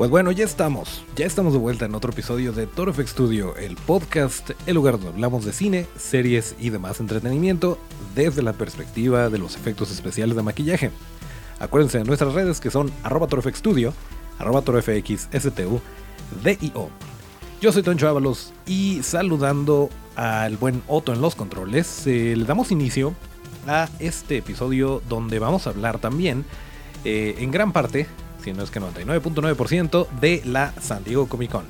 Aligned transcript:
Pues 0.00 0.10
bueno, 0.10 0.32
ya 0.32 0.46
estamos, 0.46 1.04
ya 1.14 1.26
estamos 1.26 1.52
de 1.52 1.58
vuelta 1.58 1.84
en 1.84 1.94
otro 1.94 2.10
episodio 2.10 2.52
de 2.52 2.66
Toro 2.66 2.94
FX 2.94 3.10
Studio, 3.10 3.54
el 3.56 3.76
podcast, 3.76 4.52
el 4.66 4.74
lugar 4.74 4.94
donde 4.94 5.10
hablamos 5.10 5.44
de 5.44 5.52
cine, 5.52 5.86
series 5.98 6.56
y 6.58 6.70
demás 6.70 7.00
entretenimiento 7.00 7.76
desde 8.14 8.40
la 8.40 8.54
perspectiva 8.54 9.28
de 9.28 9.36
los 9.36 9.56
efectos 9.56 9.90
especiales 9.90 10.36
de 10.36 10.42
maquillaje. 10.42 10.90
Acuérdense 11.58 11.98
de 11.98 12.04
nuestras 12.04 12.32
redes 12.32 12.60
que 12.60 12.70
son 12.70 12.90
arroba 13.02 13.28
Studio, 13.54 13.92
arroba 14.38 14.62
torofxstu, 14.62 15.82
DIO. 16.44 16.88
Yo 17.60 17.70
soy 17.70 17.82
Toncho 17.82 18.08
Ábalos 18.08 18.54
y 18.64 19.02
saludando 19.02 19.90
al 20.16 20.56
buen 20.56 20.82
Otto 20.88 21.12
en 21.12 21.20
los 21.20 21.34
controles, 21.34 22.06
eh, 22.06 22.36
le 22.38 22.46
damos 22.46 22.70
inicio 22.70 23.12
a 23.66 23.90
este 23.98 24.38
episodio 24.38 25.02
donde 25.10 25.38
vamos 25.38 25.66
a 25.66 25.70
hablar 25.70 25.98
también, 25.98 26.46
eh, 27.04 27.34
en 27.40 27.50
gran 27.50 27.72
parte, 27.72 28.06
si 28.42 28.52
no 28.52 28.62
es 28.62 28.70
que 28.70 28.80
99.9% 28.80 30.08
de 30.20 30.42
la 30.44 30.72
San 30.80 31.04
Diego 31.04 31.28
Comic 31.28 31.50
Con. 31.50 31.64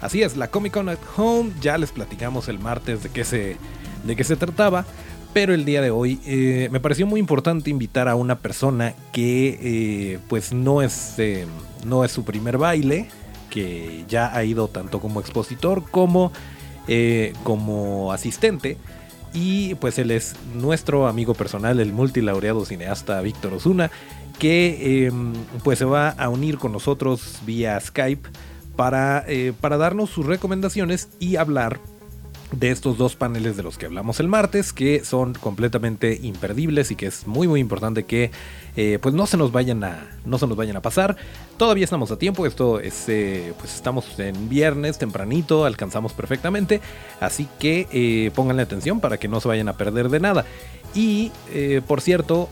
Así 0.00 0.22
es, 0.22 0.36
la 0.36 0.48
Comic 0.48 0.72
Con 0.72 0.88
at 0.88 0.98
Home, 1.16 1.52
ya 1.60 1.76
les 1.76 1.92
platicamos 1.92 2.48
el 2.48 2.58
martes 2.58 3.02
de 3.02 3.10
qué 3.10 3.24
se, 3.24 3.56
de 4.04 4.16
qué 4.16 4.24
se 4.24 4.36
trataba, 4.36 4.86
pero 5.32 5.54
el 5.54 5.64
día 5.64 5.80
de 5.80 5.90
hoy 5.90 6.20
eh, 6.26 6.68
me 6.72 6.80
pareció 6.80 7.06
muy 7.06 7.20
importante 7.20 7.70
invitar 7.70 8.08
a 8.08 8.16
una 8.16 8.38
persona 8.38 8.94
que 9.12 9.58
eh, 9.62 10.18
pues 10.28 10.52
no 10.52 10.82
es, 10.82 11.14
eh, 11.18 11.46
no 11.84 12.04
es 12.04 12.12
su 12.12 12.24
primer 12.24 12.58
baile, 12.58 13.08
que 13.50 14.04
ya 14.08 14.34
ha 14.34 14.42
ido 14.44 14.68
tanto 14.68 15.00
como 15.00 15.20
expositor 15.20 15.84
como, 15.90 16.32
como 17.42 18.12
asistente. 18.12 18.76
Y 19.32 19.76
pues 19.76 19.98
él 19.98 20.10
es 20.10 20.34
nuestro 20.54 21.06
amigo 21.06 21.34
personal, 21.34 21.78
el 21.78 21.92
multilaureado 21.92 22.64
cineasta 22.64 23.20
Víctor 23.20 23.54
Osuna, 23.54 23.90
que 24.40 25.06
em, 25.06 25.34
pues 25.62 25.78
se 25.78 25.84
va 25.84 26.08
a 26.08 26.28
unir 26.30 26.56
con 26.56 26.72
nosotros 26.72 27.40
vía 27.44 27.78
Skype 27.78 28.28
para, 28.74 29.22
eh, 29.28 29.52
para 29.60 29.76
darnos 29.76 30.08
sus 30.08 30.24
recomendaciones 30.24 31.10
y 31.20 31.36
hablar 31.36 31.78
de 32.50 32.70
estos 32.70 32.96
dos 32.96 33.14
paneles 33.14 33.56
de 33.58 33.62
los 33.62 33.76
que 33.76 33.84
hablamos 33.86 34.18
el 34.18 34.28
martes, 34.28 34.72
que 34.72 35.04
son 35.04 35.34
completamente 35.34 36.18
imperdibles 36.22 36.90
y 36.90 36.96
que 36.96 37.06
es 37.06 37.26
muy 37.26 37.46
muy 37.46 37.60
importante 37.60 38.04
que 38.04 38.30
eh, 38.76 38.98
pues 39.00 39.14
no 39.14 39.26
se 39.26 39.36
nos 39.36 39.52
vayan 39.52 39.84
a 39.84 40.08
no 40.24 40.38
se 40.38 40.46
nos 40.46 40.56
vayan 40.56 40.76
a 40.76 40.80
pasar. 40.80 41.18
Todavía 41.58 41.84
estamos 41.84 42.10
a 42.10 42.16
tiempo, 42.16 42.46
esto 42.46 42.80
es 42.80 43.10
eh, 43.10 43.52
pues 43.58 43.74
estamos 43.74 44.18
en 44.18 44.48
viernes 44.48 44.96
tempranito, 44.96 45.66
alcanzamos 45.66 46.14
perfectamente, 46.14 46.80
así 47.20 47.46
que 47.58 48.32
pónganle 48.34 48.62
atención 48.62 49.00
para 49.00 49.18
que 49.18 49.28
no 49.28 49.38
se 49.40 49.48
vayan 49.48 49.68
a 49.68 49.74
perder 49.74 50.08
de 50.08 50.20
nada. 50.20 50.46
Y 50.94 51.30
por 51.86 52.00
cierto, 52.00 52.48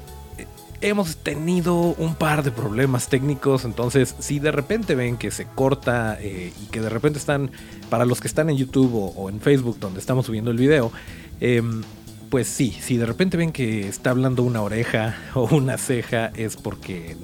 hemos 0.80 1.16
tenido 1.16 1.74
un 1.74 2.14
par 2.14 2.42
de 2.42 2.50
problemas 2.50 3.08
técnicos, 3.08 3.64
entonces 3.64 4.14
si 4.18 4.38
de 4.38 4.52
repente 4.52 4.94
ven 4.94 5.16
que 5.16 5.30
se 5.30 5.46
corta 5.46 6.18
eh, 6.20 6.52
y 6.62 6.66
que 6.66 6.80
de 6.80 6.88
repente 6.88 7.18
están, 7.18 7.50
para 7.90 8.04
los 8.04 8.20
que 8.20 8.28
están 8.28 8.50
en 8.50 8.56
YouTube 8.56 9.12
o, 9.16 9.28
en 9.28 9.40
Facebook 9.40 9.78
donde 9.80 10.00
estamos 10.00 10.26
subiendo 10.26 10.50
el 10.50 10.56
video, 10.56 10.92
em, 11.40 11.82
pues 12.30 12.46
sí, 12.46 12.76
si 12.80 12.96
de 12.96 13.06
repente 13.06 13.36
ven 13.36 13.52
que 13.52 13.88
está 13.88 14.10
hablando 14.10 14.42
una 14.42 14.62
oreja 14.62 15.16
o 15.34 15.54
una 15.54 15.78
ceja 15.78 16.32
es 16.34 16.56
porque... 16.56 17.16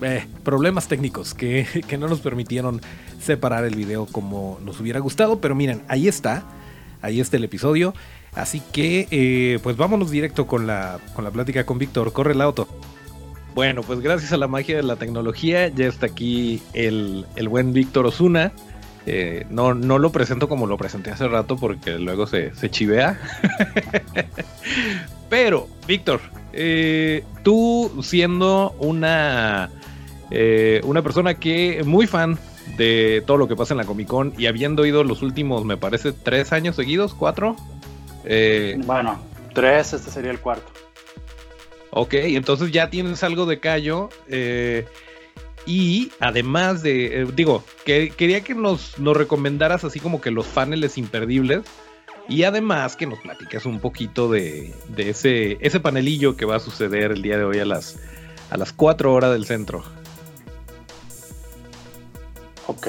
Eh, 0.00 0.24
problemas 0.44 0.86
técnicos 0.86 1.34
que, 1.34 1.66
que 1.88 1.98
no 1.98 2.06
nos 2.06 2.20
permitieron 2.20 2.80
separar 3.20 3.64
el 3.64 3.74
video 3.74 4.06
como 4.06 4.60
nos 4.64 4.78
hubiera 4.78 5.00
gustado, 5.00 5.40
pero 5.40 5.56
miren, 5.56 5.82
ahí 5.88 6.06
está, 6.06 6.44
ahí 7.02 7.18
está 7.18 7.36
el 7.36 7.42
episodio. 7.42 7.94
Así 8.38 8.62
que, 8.72 9.08
eh, 9.10 9.58
pues 9.64 9.76
vámonos 9.76 10.12
directo 10.12 10.46
con 10.46 10.68
la, 10.68 11.00
con 11.14 11.24
la 11.24 11.32
plática 11.32 11.66
con 11.66 11.76
Víctor. 11.76 12.12
Corre 12.12 12.34
el 12.34 12.40
auto. 12.40 12.68
Bueno, 13.56 13.82
pues 13.82 13.98
gracias 13.98 14.32
a 14.32 14.36
la 14.36 14.46
magia 14.46 14.76
de 14.76 14.84
la 14.84 14.94
tecnología, 14.94 15.66
ya 15.66 15.86
está 15.86 16.06
aquí 16.06 16.62
el, 16.72 17.26
buen 17.48 17.72
Víctor 17.72 18.06
Osuna. 18.06 18.52
Eh, 19.06 19.44
no, 19.50 19.74
no 19.74 19.98
lo 19.98 20.12
presento 20.12 20.48
como 20.48 20.68
lo 20.68 20.76
presenté 20.76 21.10
hace 21.10 21.26
rato 21.26 21.56
porque 21.56 21.98
luego 21.98 22.28
se, 22.28 22.52
chivea. 22.70 23.18
Pero, 25.28 25.66
Víctor, 25.88 26.20
eh, 26.52 27.24
tú 27.42 27.90
siendo 28.04 28.76
una, 28.78 29.68
una 30.84 31.02
persona 31.02 31.34
que 31.34 31.82
muy 31.84 32.06
fan 32.06 32.38
de 32.76 33.24
todo 33.26 33.36
lo 33.36 33.48
que 33.48 33.56
pasa 33.56 33.74
en 33.74 33.78
la 33.78 33.84
Comic 33.84 34.06
Con 34.06 34.32
y 34.38 34.46
habiendo 34.46 34.86
ido 34.86 35.02
los 35.02 35.22
últimos, 35.22 35.64
me 35.64 35.76
parece, 35.76 36.12
tres 36.12 36.52
años 36.52 36.76
seguidos, 36.76 37.14
cuatro, 37.14 37.56
eh, 38.24 38.78
bueno, 38.84 39.18
tres, 39.54 39.92
este 39.92 40.10
sería 40.10 40.30
el 40.30 40.40
cuarto. 40.40 40.70
Ok, 41.90 42.14
entonces 42.14 42.70
ya 42.70 42.90
tienes 42.90 43.22
algo 43.22 43.46
de 43.46 43.60
callo. 43.60 44.10
Eh, 44.28 44.86
y 45.66 46.12
además 46.20 46.82
de, 46.82 47.22
eh, 47.22 47.26
digo, 47.34 47.62
que, 47.84 48.10
quería 48.10 48.42
que 48.42 48.54
nos, 48.54 48.98
nos, 48.98 49.16
recomendaras 49.16 49.84
así 49.84 50.00
como 50.00 50.20
que 50.20 50.30
los 50.30 50.46
paneles 50.46 50.98
imperdibles. 50.98 51.62
Y 52.28 52.42
además 52.42 52.94
que 52.94 53.06
nos 53.06 53.18
platiques 53.20 53.64
un 53.64 53.80
poquito 53.80 54.30
de, 54.30 54.74
de 54.88 55.10
ese, 55.10 55.56
ese 55.60 55.80
panelillo 55.80 56.36
que 56.36 56.44
va 56.44 56.56
a 56.56 56.60
suceder 56.60 57.12
el 57.12 57.22
día 57.22 57.38
de 57.38 57.44
hoy 57.44 57.58
a 57.58 57.64
las, 57.64 57.96
a 58.50 58.58
las 58.58 58.72
4 58.74 59.14
horas 59.14 59.32
del 59.32 59.46
centro. 59.46 59.82
Ok, 62.66 62.88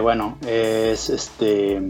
bueno, 0.00 0.38
es 0.46 1.10
este 1.10 1.82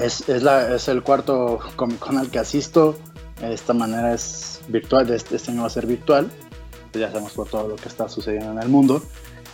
es, 0.00 0.28
es, 0.28 0.42
la, 0.42 0.74
es 0.74 0.88
el 0.88 1.02
cuarto 1.02 1.58
Comic 1.76 1.98
Con 1.98 2.18
al 2.18 2.30
que 2.30 2.38
asisto. 2.38 2.98
De 3.40 3.54
esta 3.54 3.72
manera 3.72 4.12
es 4.12 4.60
virtual, 4.68 5.10
este, 5.10 5.36
este 5.36 5.50
año 5.50 5.62
va 5.62 5.66
a 5.68 5.70
ser 5.70 5.86
virtual. 5.86 6.30
Ya 6.92 7.08
sabemos 7.08 7.32
por 7.32 7.48
todo 7.48 7.68
lo 7.68 7.76
que 7.76 7.88
está 7.88 8.08
sucediendo 8.08 8.52
en 8.52 8.58
el 8.58 8.68
mundo. 8.68 9.02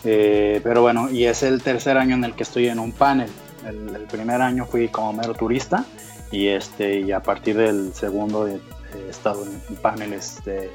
Eh, 0.04 0.60
pero 0.62 0.82
bueno, 0.82 1.10
y 1.10 1.24
es 1.24 1.42
el 1.42 1.62
tercer 1.62 1.96
año 1.96 2.14
en 2.14 2.24
el 2.24 2.34
que 2.34 2.42
estoy 2.42 2.68
en 2.68 2.78
un 2.78 2.92
panel. 2.92 3.30
El, 3.66 4.06
primer 4.06 4.40
año 4.40 4.64
fui 4.64 4.88
como 4.88 5.12
mero 5.12 5.34
turista 5.34 5.84
y, 6.30 6.46
este, 6.46 7.00
y 7.00 7.10
a 7.10 7.20
partir 7.20 7.56
del 7.56 7.92
segundo 7.92 8.46
he, 8.46 8.60
estado 9.10 9.44
en 9.44 9.76
paneles 9.76 10.42
de 10.44 10.70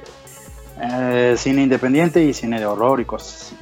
eh, 0.79 1.35
cine 1.37 1.63
independiente 1.63 2.23
y 2.23 2.33
cine 2.33 2.59
de 2.59 2.65
horror 2.65 2.99
y 2.99 3.05
cosas 3.05 3.43
así. 3.43 3.55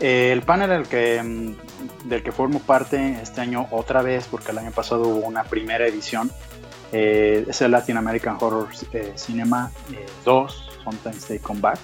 Eh, 0.00 0.32
el 0.32 0.42
panel 0.42 0.70
del 0.70 0.82
que, 0.88 1.22
mm, 1.22 1.54
del 2.04 2.22
que 2.22 2.32
formo 2.32 2.60
parte 2.60 3.18
este 3.22 3.40
año 3.40 3.66
otra 3.70 4.02
vez, 4.02 4.26
porque 4.30 4.52
el 4.52 4.58
año 4.58 4.70
pasado 4.70 5.02
hubo 5.02 5.26
una 5.26 5.44
primera 5.44 5.86
edición, 5.86 6.30
eh, 6.92 7.44
es 7.48 7.60
el 7.62 7.72
Latin 7.72 7.96
American 7.96 8.36
Horror 8.40 8.68
eh, 8.92 9.12
Cinema 9.16 9.70
2, 10.24 10.70
Sometimes 10.84 11.26
They 11.26 11.38
Come 11.38 11.60
Back, 11.60 11.78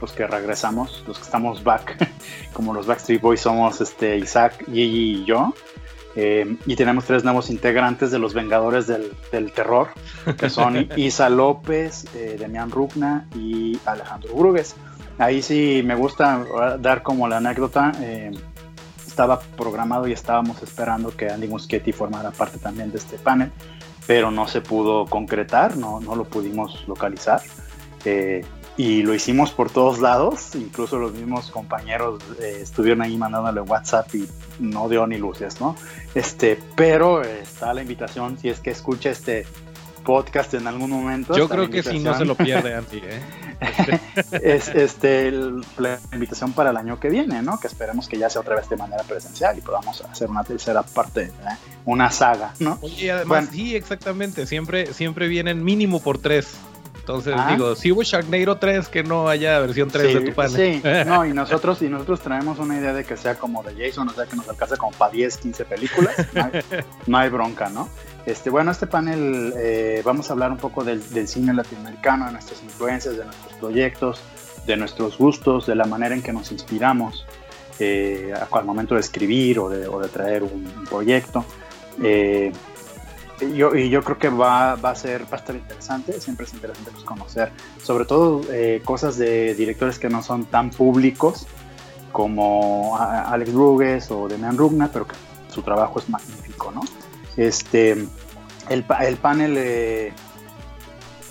los 0.00 0.12
que 0.12 0.26
regresamos, 0.26 1.04
los 1.06 1.18
que 1.18 1.24
estamos 1.24 1.62
back, 1.62 2.08
como 2.52 2.72
los 2.72 2.86
Backstreet 2.86 3.20
Boys 3.20 3.40
somos 3.40 3.80
este, 3.80 4.16
Isaac, 4.18 4.64
Gigi 4.66 5.22
y 5.22 5.24
yo. 5.24 5.54
y 6.16 6.74
tenemos 6.74 7.04
tres 7.04 7.22
nuevos 7.22 7.48
integrantes 7.48 8.10
de 8.10 8.18
los 8.18 8.34
Vengadores 8.34 8.88
del, 8.88 9.12
del 9.30 9.52
Terror, 9.52 9.88
que 10.36 10.50
son 10.50 10.88
Isa 10.96 11.28
López, 11.28 12.06
Demian 12.12 12.70
Rugna 12.70 13.28
y 13.36 13.78
Alejandro 13.86 14.34
Brugues. 14.34 14.74
Ahí 15.18 15.42
sí 15.42 15.82
me 15.84 15.96
gusta 15.96 16.44
dar 16.78 17.02
como 17.02 17.26
la 17.26 17.38
anécdota. 17.38 17.92
Eh, 18.00 18.30
estaba 19.18 19.40
programado 19.40 20.06
y 20.06 20.12
estábamos 20.12 20.62
esperando 20.62 21.10
que 21.10 21.28
Andy 21.28 21.48
Muschietti 21.48 21.90
formara 21.90 22.30
parte 22.30 22.58
también 22.58 22.92
de 22.92 22.98
este 22.98 23.18
panel, 23.18 23.50
pero 24.06 24.30
no 24.30 24.46
se 24.46 24.60
pudo 24.60 25.06
concretar, 25.06 25.76
no, 25.76 25.98
no 25.98 26.14
lo 26.14 26.22
pudimos 26.22 26.86
localizar. 26.86 27.42
Eh, 28.04 28.44
y 28.76 29.02
lo 29.02 29.12
hicimos 29.12 29.50
por 29.50 29.70
todos 29.70 29.98
lados, 29.98 30.54
incluso 30.54 31.00
los 31.00 31.14
mismos 31.14 31.50
compañeros 31.50 32.22
eh, 32.40 32.60
estuvieron 32.62 33.02
ahí 33.02 33.16
mandándole 33.16 33.60
WhatsApp 33.60 34.14
y 34.14 34.28
no 34.60 34.88
dio 34.88 35.04
ni 35.08 35.16
luces, 35.16 35.60
¿no? 35.60 35.74
Este, 36.14 36.56
pero 36.76 37.22
está 37.22 37.74
la 37.74 37.82
invitación, 37.82 38.38
si 38.38 38.50
es 38.50 38.60
que 38.60 38.70
escucha 38.70 39.10
este 39.10 39.46
podcast 40.04 40.54
en 40.54 40.68
algún 40.68 40.90
momento. 40.90 41.36
Yo 41.36 41.48
creo 41.48 41.68
que 41.68 41.82
si 41.82 41.98
no 41.98 42.16
se 42.16 42.24
lo 42.24 42.36
pierde 42.36 42.72
Andy, 42.76 42.98
¿eh? 42.98 43.20
Es 44.42 44.68
este, 44.68 45.32
la 45.78 45.98
invitación 46.12 46.52
para 46.52 46.70
el 46.70 46.76
año 46.76 46.98
que 47.00 47.08
viene, 47.08 47.42
¿no? 47.42 47.58
Que 47.58 47.66
esperemos 47.66 48.08
que 48.08 48.18
ya 48.18 48.30
sea 48.30 48.42
otra 48.42 48.56
vez 48.56 48.68
de 48.68 48.76
manera 48.76 49.02
presencial 49.02 49.58
y 49.58 49.60
podamos 49.60 50.00
hacer 50.02 50.28
una 50.28 50.44
tercera 50.44 50.82
parte, 50.82 51.22
¿eh? 51.24 51.56
una 51.84 52.10
saga, 52.10 52.54
¿no? 52.60 52.78
y 52.82 53.08
además, 53.08 53.48
sí, 53.50 53.74
exactamente, 53.74 54.46
siempre, 54.46 54.92
siempre 54.92 55.28
vienen 55.28 55.64
mínimo 55.64 56.00
por 56.00 56.18
tres. 56.18 56.56
Entonces, 57.08 57.34
ah. 57.38 57.46
digo, 57.50 57.74
si 57.74 57.90
hubo 57.90 58.02
Sharknado 58.02 58.58
3, 58.58 58.88
que 58.88 59.02
no 59.02 59.30
haya 59.30 59.58
versión 59.60 59.88
3 59.88 60.12
de 60.12 60.20
tu 60.20 60.34
panel. 60.34 60.82
Sí, 60.82 60.82
no, 61.06 61.24
y 61.24 61.32
nosotros, 61.32 61.80
y 61.80 61.88
nosotros 61.88 62.20
traemos 62.20 62.58
una 62.58 62.78
idea 62.78 62.92
de 62.92 63.02
que 63.02 63.16
sea 63.16 63.36
como 63.36 63.62
de 63.62 63.74
Jason, 63.74 64.08
o 64.08 64.12
sea, 64.12 64.26
que 64.26 64.36
nos 64.36 64.46
alcance 64.46 64.76
como 64.76 64.92
para 64.92 65.12
10, 65.12 65.38
15 65.38 65.64
películas. 65.64 66.14
No 67.06 67.16
hay, 67.16 67.30
bronca, 67.30 67.70
¿no? 67.70 67.88
Este, 68.28 68.50
bueno, 68.50 68.70
este 68.72 68.86
panel 68.86 69.54
eh, 69.56 70.02
vamos 70.04 70.28
a 70.28 70.34
hablar 70.34 70.52
un 70.52 70.58
poco 70.58 70.84
del, 70.84 71.00
cine 71.26 71.54
latinoamericano, 71.54 72.26
de 72.26 72.32
nuestras 72.32 72.62
influencias, 72.62 73.16
de 73.16 73.24
nuestros 73.24 73.54
proyectos, 73.54 74.20
de 74.66 74.76
nuestros 74.76 75.16
gustos, 75.16 75.64
de 75.64 75.74
la 75.74 75.86
manera 75.86 76.14
en 76.14 76.20
que 76.20 76.30
nos 76.30 76.52
inspiramos 76.52 77.24
eh, 77.78 78.34
al 78.50 78.64
momento 78.66 78.96
de 78.96 79.00
escribir 79.00 79.58
o 79.58 79.70
de, 79.70 80.08
traer 80.08 80.42
un, 80.42 80.84
proyecto. 80.86 81.42
Eh, 82.02 82.52
yo, 83.56 83.74
y 83.74 83.88
yo 83.88 84.04
creo 84.04 84.18
que 84.18 84.28
va, 84.28 84.72
a 84.74 84.94
ser, 84.94 85.22
estar 85.22 85.56
interesante, 85.56 86.20
siempre 86.20 86.44
es 86.44 86.52
interesante 86.52 86.90
pues, 86.90 87.04
conocer, 87.04 87.50
sobre 87.82 88.04
todo 88.04 88.42
cosas 88.84 89.16
de 89.16 89.54
directores 89.54 89.98
que 89.98 90.10
no 90.10 90.22
son 90.22 90.44
tan 90.44 90.68
públicos 90.68 91.46
como 92.12 92.98
Alex 92.98 93.54
Rugues 93.54 94.10
o 94.10 94.28
Demian 94.28 94.58
Rugna, 94.58 94.90
pero 94.92 95.06
que 95.06 95.14
su 95.48 95.62
trabajo 95.62 95.98
es 95.98 96.10
magnífico, 96.10 96.70
¿no? 96.72 96.82
Este, 97.38 97.92
el, 97.92 98.84
el 99.00 99.16
panel 99.16 99.54
eh, 99.56 100.12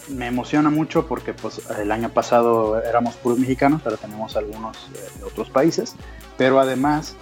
me 0.10 0.28
emociona 0.28 0.70
mucho 0.70 1.06
porque 1.06 1.34
pues, 1.34 1.62
el 1.78 1.92
año 1.92 2.10
pasado 2.10 2.82
éramos 2.82 3.16
puros 3.16 3.40
mexicanos, 3.40 3.82
pero 3.84 3.98
tenemos 3.98 4.36
algunos 4.38 4.90
eh, 4.94 5.20
de 5.20 5.24
otros 5.24 5.50
países, 5.50 5.96
pero 6.38 6.60
además, 6.60 7.16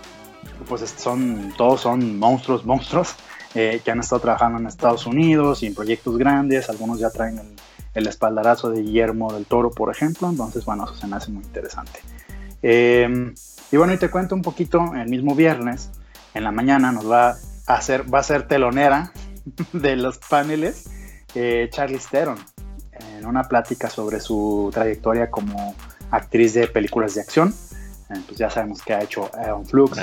pues 0.68 0.82
son, 0.98 1.54
todos 1.58 1.82
son 1.82 2.20
monstruos, 2.20 2.66
monstruos 2.66 3.16
eh, 3.56 3.82
que 3.84 3.92
han 3.92 4.00
estado 4.00 4.22
trabajando 4.22 4.60
en 4.60 4.68
Estados 4.68 5.06
Unidos 5.06 5.64
y 5.64 5.68
en 5.68 5.76
proyectos 5.76 6.18
grandes, 6.18 6.70
algunos 6.70 7.00
ya 7.00 7.10
traen 7.10 7.40
el, 7.94 8.08
espaldarazo 8.08 8.70
de 8.70 8.82
Guillermo 8.82 9.34
del 9.34 9.46
Toro, 9.46 9.72
por 9.72 9.90
ejemplo, 9.90 10.30
entonces 10.30 10.66
bueno, 10.66 10.84
eso 10.84 10.96
se 10.96 11.08
me 11.08 11.16
hace 11.16 11.32
muy 11.32 11.44
interesante. 11.44 12.02
Eh, 12.62 13.34
y 13.72 13.78
bueno, 13.78 13.94
y 13.94 13.98
te 13.98 14.12
cuento 14.12 14.36
un 14.36 14.42
poquito, 14.42 14.94
el 14.96 15.08
mismo 15.08 15.34
viernes, 15.34 15.90
en 16.36 16.44
la 16.44 16.52
mañana 16.52 16.92
nos 16.92 17.10
va 17.10 17.36
a 17.68 17.76
hacer, 17.76 18.12
va 18.14 18.20
a 18.20 18.24
ser 18.24 18.48
telonera 18.48 19.12
de 19.74 19.96
los 19.96 20.18
paneles 20.18 20.90
eh, 21.36 21.70
Charlie 21.72 22.00
Theron, 22.00 22.38
en 23.18 23.26
una 23.26 23.44
plática 23.44 23.90
sobre 23.90 24.20
su 24.20 24.70
trayectoria 24.74 25.30
como 25.30 25.76
actriz 26.12 26.54
de 26.54 26.68
películas 26.68 27.16
de 27.16 27.22
acción. 27.22 27.54
pues 28.28 28.38
ya 28.38 28.50
sabemos 28.50 28.82
que 28.82 28.94
ha 28.94 29.02
hecho 29.02 29.30
Aeon 29.36 29.66
Flux, 29.66 29.98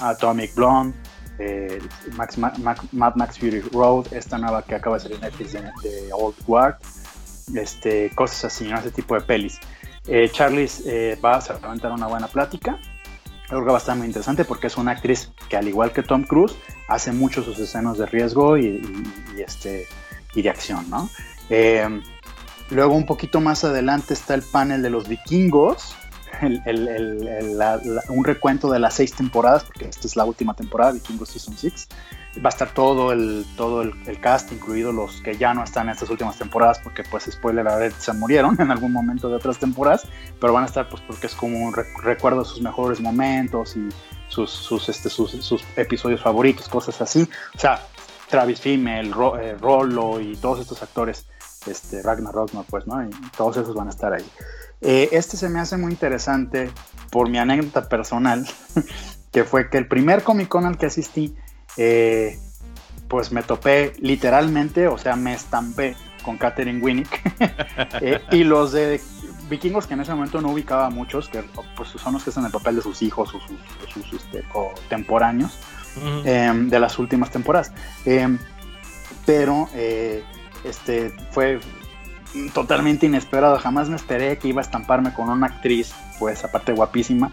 Atomic 0.00 0.54
Blonde, 0.54 0.96
eh, 1.38 1.80
Max, 2.16 2.38
Mad 2.38 3.14
Max 3.14 3.38
Fury 3.38 3.60
Road, 3.60 4.12
esta 4.12 4.38
nueva 4.38 4.62
que 4.62 4.74
acaba 4.74 4.96
de 4.96 5.02
salir 5.02 5.16
en 5.16 5.22
Netflix 5.22 5.52
de, 5.52 6.12
Old 6.12 6.36
Guard, 6.46 6.76
este, 7.54 8.10
cosas 8.14 8.46
así, 8.46 8.70
ese 8.70 8.90
tipo 8.90 9.14
de 9.14 9.20
pelis. 9.22 9.58
Eh, 10.06 10.28
Charlize 10.30 10.82
eh, 10.86 11.18
va 11.24 11.36
a 11.36 11.52
levantar 11.60 11.92
una 11.92 12.06
buena 12.06 12.26
plática. 12.26 12.78
Creo 13.48 13.60
que 13.60 13.70
va 13.70 13.76
a 13.76 13.78
estar 13.78 13.96
muy 13.96 14.06
interesante 14.06 14.44
porque 14.44 14.66
es 14.66 14.76
una 14.76 14.92
actriz 14.92 15.30
que, 15.48 15.56
al 15.56 15.68
igual 15.68 15.92
que 15.92 16.02
Tom 16.02 16.24
Cruise, 16.24 16.56
hace 16.88 17.12
mucho 17.12 17.42
sus 17.42 17.58
escenas 17.58 17.98
de 17.98 18.06
riesgo 18.06 18.58
y, 18.58 18.82
este, 19.38 19.86
y 20.34 20.42
de 20.42 20.50
acción. 20.50 20.88
¿no? 20.90 21.08
Eh, 21.50 22.02
luego, 22.70 22.94
un 22.94 23.06
poquito 23.06 23.40
más 23.40 23.64
adelante, 23.64 24.14
está 24.14 24.34
el 24.34 24.42
panel 24.42 24.82
de 24.82 24.90
los 24.90 25.08
vikingos, 25.08 25.96
un 28.08 28.24
recuento 28.24 28.70
de 28.70 28.78
las 28.78 28.94
seis 28.94 29.14
temporadas, 29.14 29.64
porque 29.64 29.86
esta 29.86 30.06
es 30.06 30.16
la 30.16 30.24
última 30.24 30.54
temporada, 30.54 30.92
Vikingos 30.92 31.30
Season 31.30 31.56
6. 31.56 31.88
Va 32.38 32.48
a 32.48 32.48
estar 32.48 32.72
todo 32.72 33.12
el, 33.12 33.44
todo 33.56 33.82
el, 33.82 34.20
cast, 34.20 34.52
incluido 34.52 34.90
los 34.90 35.20
que 35.20 35.36
ya 35.36 35.52
no 35.52 35.62
están 35.62 35.88
en 35.88 35.92
estas 35.92 36.08
últimas 36.08 36.38
temporadas, 36.38 36.80
porque 36.82 37.02
pues 37.04 37.24
spoiler 37.30 37.68
a 37.68 37.76
ver, 37.76 37.92
se 37.92 38.12
murieron 38.14 38.56
en 38.60 38.70
algún 38.70 38.92
momento 38.92 39.28
de 39.28 39.36
otras 39.36 39.58
temporadas, 39.58 40.06
pero 40.40 40.52
van 40.52 40.64
a 40.64 40.66
estar 40.66 40.88
pues 40.88 41.02
porque 41.06 41.26
es 41.26 41.34
como 41.34 41.58
un 41.58 41.74
recuerdo 41.74 42.40
de 42.40 42.46
sus 42.46 42.62
mejores 42.62 43.00
momentos 43.00 43.76
y 43.76 43.88
sus, 44.32 44.88
este, 44.88 45.10
sus, 45.10 45.64
episodios 45.76 46.22
favoritos, 46.22 46.68
cosas 46.68 47.00
así. 47.00 47.28
O 47.54 47.58
sea, 47.58 47.86
Travis 48.28 48.60
Fimmel, 48.60 49.12
eh, 49.40 49.56
Rollo 49.60 50.20
y 50.20 50.36
todos 50.36 50.60
estos 50.60 50.82
actores, 50.82 51.26
este, 51.66 52.02
Ragnar 52.02 52.34
Rosner, 52.34 52.64
pues, 52.68 52.86
¿no? 52.86 53.02
Y 53.04 53.10
todos 53.36 53.58
esos 53.58 53.74
van 53.74 53.88
a 53.88 53.90
estar 53.90 54.12
ahí. 54.12 54.24
Eh, 54.80 55.10
este 55.12 55.36
se 55.36 55.48
me 55.48 55.60
hace 55.60 55.76
muy 55.76 55.92
interesante 55.92 56.70
por 57.10 57.28
mi 57.28 57.38
anécdota 57.38 57.88
personal, 57.88 58.46
que 59.32 59.44
fue 59.44 59.70
que 59.70 59.78
el 59.78 59.86
primer 59.86 60.22
Comic 60.22 60.48
Con 60.48 60.66
al 60.66 60.78
que 60.78 60.86
asistí, 60.86 61.36
eh, 61.76 62.38
pues 63.08 63.30
me 63.30 63.42
topé 63.42 63.92
literalmente, 63.98 64.88
o 64.88 64.98
sea, 64.98 65.14
me 65.14 65.34
estampé 65.34 65.94
con 66.24 66.38
Catherine 66.38 66.82
Winnick 66.82 67.20
y 68.30 68.44
los 68.44 68.72
de 68.72 69.00
vikingos 69.48 69.86
que 69.86 69.94
en 69.94 70.00
ese 70.00 70.12
momento 70.14 70.40
no 70.40 70.50
ubicaba 70.50 70.90
muchos, 70.90 71.28
que 71.28 71.42
pues, 71.76 71.90
son 71.90 72.14
los 72.14 72.24
que 72.24 72.30
están 72.30 72.44
en 72.44 72.46
el 72.46 72.52
papel 72.52 72.76
de 72.76 72.82
sus 72.82 73.02
hijos 73.02 73.34
o 73.34 73.40
sus, 73.40 74.12
este, 74.12 74.42
contemporáneos 74.52 75.58
em, 76.24 76.68
de 76.68 76.80
las 76.80 76.98
últimas 76.98 77.30
temporadas. 77.30 77.72
Em, 78.04 78.38
pero 79.26 79.68
este, 80.64 81.10
fue 81.30 81.60
totalmente 82.54 83.06
inesperado. 83.06 83.58
Jamás 83.58 83.88
me 83.88 83.96
esperé 83.96 84.38
que 84.38 84.48
iba 84.48 84.60
a 84.60 84.64
estamparme 84.64 85.12
con 85.12 85.28
una 85.28 85.46
actriz, 85.46 85.92
pues 86.18 86.44
aparte 86.44 86.72
guapísima. 86.72 87.32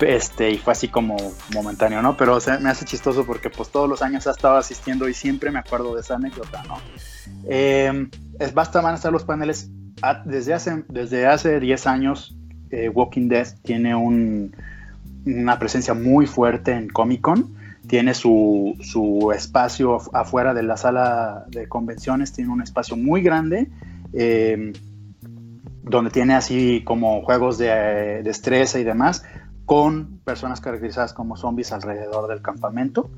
Este, 0.00 0.50
y 0.50 0.58
fue 0.58 0.72
así 0.72 0.88
como 0.88 1.16
momentáneo, 1.52 2.02
¿no? 2.02 2.16
Pero 2.16 2.38
me 2.60 2.70
hace 2.70 2.84
chistoso 2.84 3.26
porque 3.26 3.50
pues 3.50 3.70
todos 3.70 3.88
los 3.88 4.00
años 4.00 4.28
ha 4.28 4.30
estado 4.30 4.56
asistiendo 4.56 5.08
y 5.08 5.14
siempre 5.14 5.50
me 5.50 5.58
acuerdo 5.58 5.94
de 5.94 6.02
esa 6.02 6.14
anécdota, 6.14 6.62
¿no? 6.68 6.78
Eh, 7.48 8.08
es, 8.38 8.54
basta, 8.54 8.80
van 8.80 8.92
a 8.92 8.96
estar 8.96 9.12
los 9.12 9.24
paneles. 9.24 9.70
Ah, 10.02 10.22
desde 10.24 10.54
hace, 10.54 10.84
desde 10.88 11.26
hace 11.26 11.60
10 11.60 11.86
años, 11.86 12.36
eh, 12.70 12.88
Walking 12.88 13.28
Dead 13.28 13.46
tiene 13.62 13.94
un, 13.94 14.54
una 15.26 15.58
presencia 15.58 15.94
muy 15.94 16.26
fuerte 16.26 16.72
en 16.72 16.88
Comic 16.88 17.20
Con. 17.20 17.56
Tiene 17.86 18.12
su, 18.12 18.76
su 18.82 19.32
espacio 19.34 19.98
afuera 20.12 20.52
de 20.52 20.62
la 20.62 20.76
sala 20.76 21.46
de 21.48 21.68
convenciones, 21.68 22.32
tiene 22.32 22.50
un 22.50 22.60
espacio 22.60 22.96
muy 22.96 23.22
grande 23.22 23.70
Em, 24.12 24.72
donde 25.82 26.10
tiene 26.10 26.34
así 26.34 26.82
como 26.84 27.22
juegos 27.22 27.56
de 27.56 28.22
destreza 28.22 28.78
y 28.78 28.84
demás, 28.84 29.24
con 29.64 30.18
personas 30.24 30.60
caracterizadas 30.60 31.14
como 31.14 31.36
zombies 31.36 31.72
alrededor 31.72 32.28
del 32.28 32.42
campamento. 32.42 33.10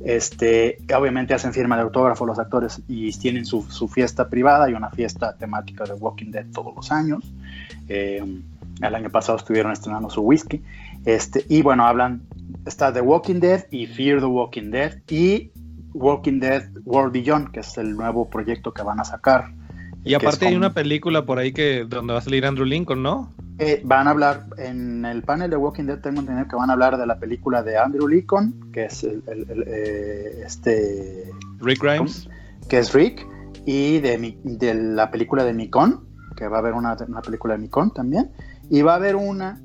Este, 0.00 0.78
obviamente 0.96 1.34
hacen 1.34 1.52
firma 1.52 1.76
de 1.76 1.82
autógrafo 1.82 2.26
los 2.26 2.38
actores 2.38 2.82
y 2.88 3.10
tienen 3.12 3.44
su, 3.44 3.62
fiesta 3.88 4.28
privada 4.28 4.68
y 4.68 4.74
una 4.74 4.90
fiesta 4.90 5.36
temática 5.36 5.84
de 5.84 5.92
Walking 5.94 6.30
Dead 6.30 6.46
todos 6.52 6.74
los 6.74 6.90
años. 6.90 7.22
Em, 7.88 8.42
el 8.80 8.94
año 8.94 9.10
pasado 9.10 9.38
estuvieron 9.38 9.72
estrenando 9.72 10.10
su 10.10 10.22
whisky. 10.22 10.62
Este, 11.04 11.44
y 11.48 11.62
bueno, 11.62 11.86
hablan, 11.86 12.22
está 12.66 12.92
The 12.92 13.00
Walking 13.00 13.40
Dead 13.40 13.66
y 13.70 13.86
Fear 13.86 14.20
the 14.20 14.26
Walking 14.26 14.70
Dead 14.70 14.98
y 15.08 15.50
Walking 15.94 16.40
Dead 16.40 16.64
World 16.84 17.12
Beyond, 17.12 17.50
que 17.50 17.60
es 17.60 17.78
el 17.78 17.96
nuevo 17.96 18.28
proyecto 18.28 18.72
que 18.72 18.82
van 18.82 18.98
a 18.98 19.04
sacar 19.04 19.52
y 20.04 20.14
aparte 20.14 20.46
hay 20.46 20.54
una 20.54 20.72
película 20.72 21.24
por 21.24 21.38
ahí 21.38 21.52
que 21.52 21.84
donde 21.84 22.12
va 22.12 22.18
a 22.18 22.22
salir 22.22 22.44
Andrew 22.44 22.66
Lincoln, 22.66 23.02
¿no? 23.02 23.32
Eh, 23.64 23.80
van 23.84 24.08
a 24.08 24.10
hablar, 24.10 24.46
en 24.56 25.04
el 25.04 25.22
panel 25.22 25.48
de 25.48 25.56
Walking 25.56 25.84
Dead 25.84 26.00
tengo 26.00 26.18
entendido 26.18 26.48
que 26.48 26.56
van 26.56 26.68
a 26.68 26.72
hablar 26.72 26.98
de 26.98 27.06
la 27.06 27.20
película 27.20 27.62
de 27.62 27.78
Andrew 27.78 28.08
Lincoln, 28.08 28.72
que 28.72 28.86
es 28.86 29.04
el, 29.04 29.22
eh, 29.28 30.42
este... 30.44 31.30
Rick 31.60 31.80
Grimes. 31.80 32.28
Que 32.68 32.78
es 32.78 32.92
Rick, 32.92 33.24
y 33.64 34.00
de, 34.00 34.36
de 34.42 34.74
la 34.74 35.12
película 35.12 35.44
de 35.44 35.52
Mikon, 35.52 36.08
que 36.36 36.48
va 36.48 36.56
a 36.56 36.60
haber 36.60 36.74
una, 36.74 36.96
una 37.06 37.22
película 37.22 37.54
de 37.54 37.60
Mikon 37.60 37.94
también, 37.94 38.32
y 38.68 38.82
va 38.82 38.94
a 38.94 38.96
haber 38.96 39.14
una 39.14 39.62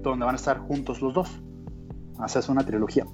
donde 0.00 0.24
van 0.24 0.36
a 0.36 0.38
estar 0.38 0.58
juntos 0.60 1.02
los 1.02 1.12
dos. 1.12 1.42
Haces 2.18 2.48
una 2.48 2.64
trilogía. 2.64 3.04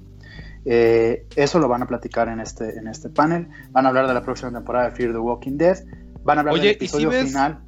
Eh, 0.63 1.27
eso 1.35 1.59
lo 1.59 1.67
van 1.67 1.81
a 1.83 1.87
platicar 1.87 2.29
en 2.29 2.39
este, 2.39 2.77
en 2.77 2.87
este 2.87 3.09
panel. 3.09 3.49
Van 3.71 3.85
a 3.85 3.89
hablar 3.89 4.07
de 4.07 4.13
la 4.13 4.21
próxima 4.21 4.51
temporada 4.51 4.91
de 4.91 4.95
Fear 4.95 5.11
the 5.11 5.17
Walking 5.17 5.57
Dead. 5.57 5.77
Van 6.23 6.37
a 6.37 6.41
hablar 6.41 6.55
del 6.55 6.67
episodio 6.67 7.11
final. 7.11 7.63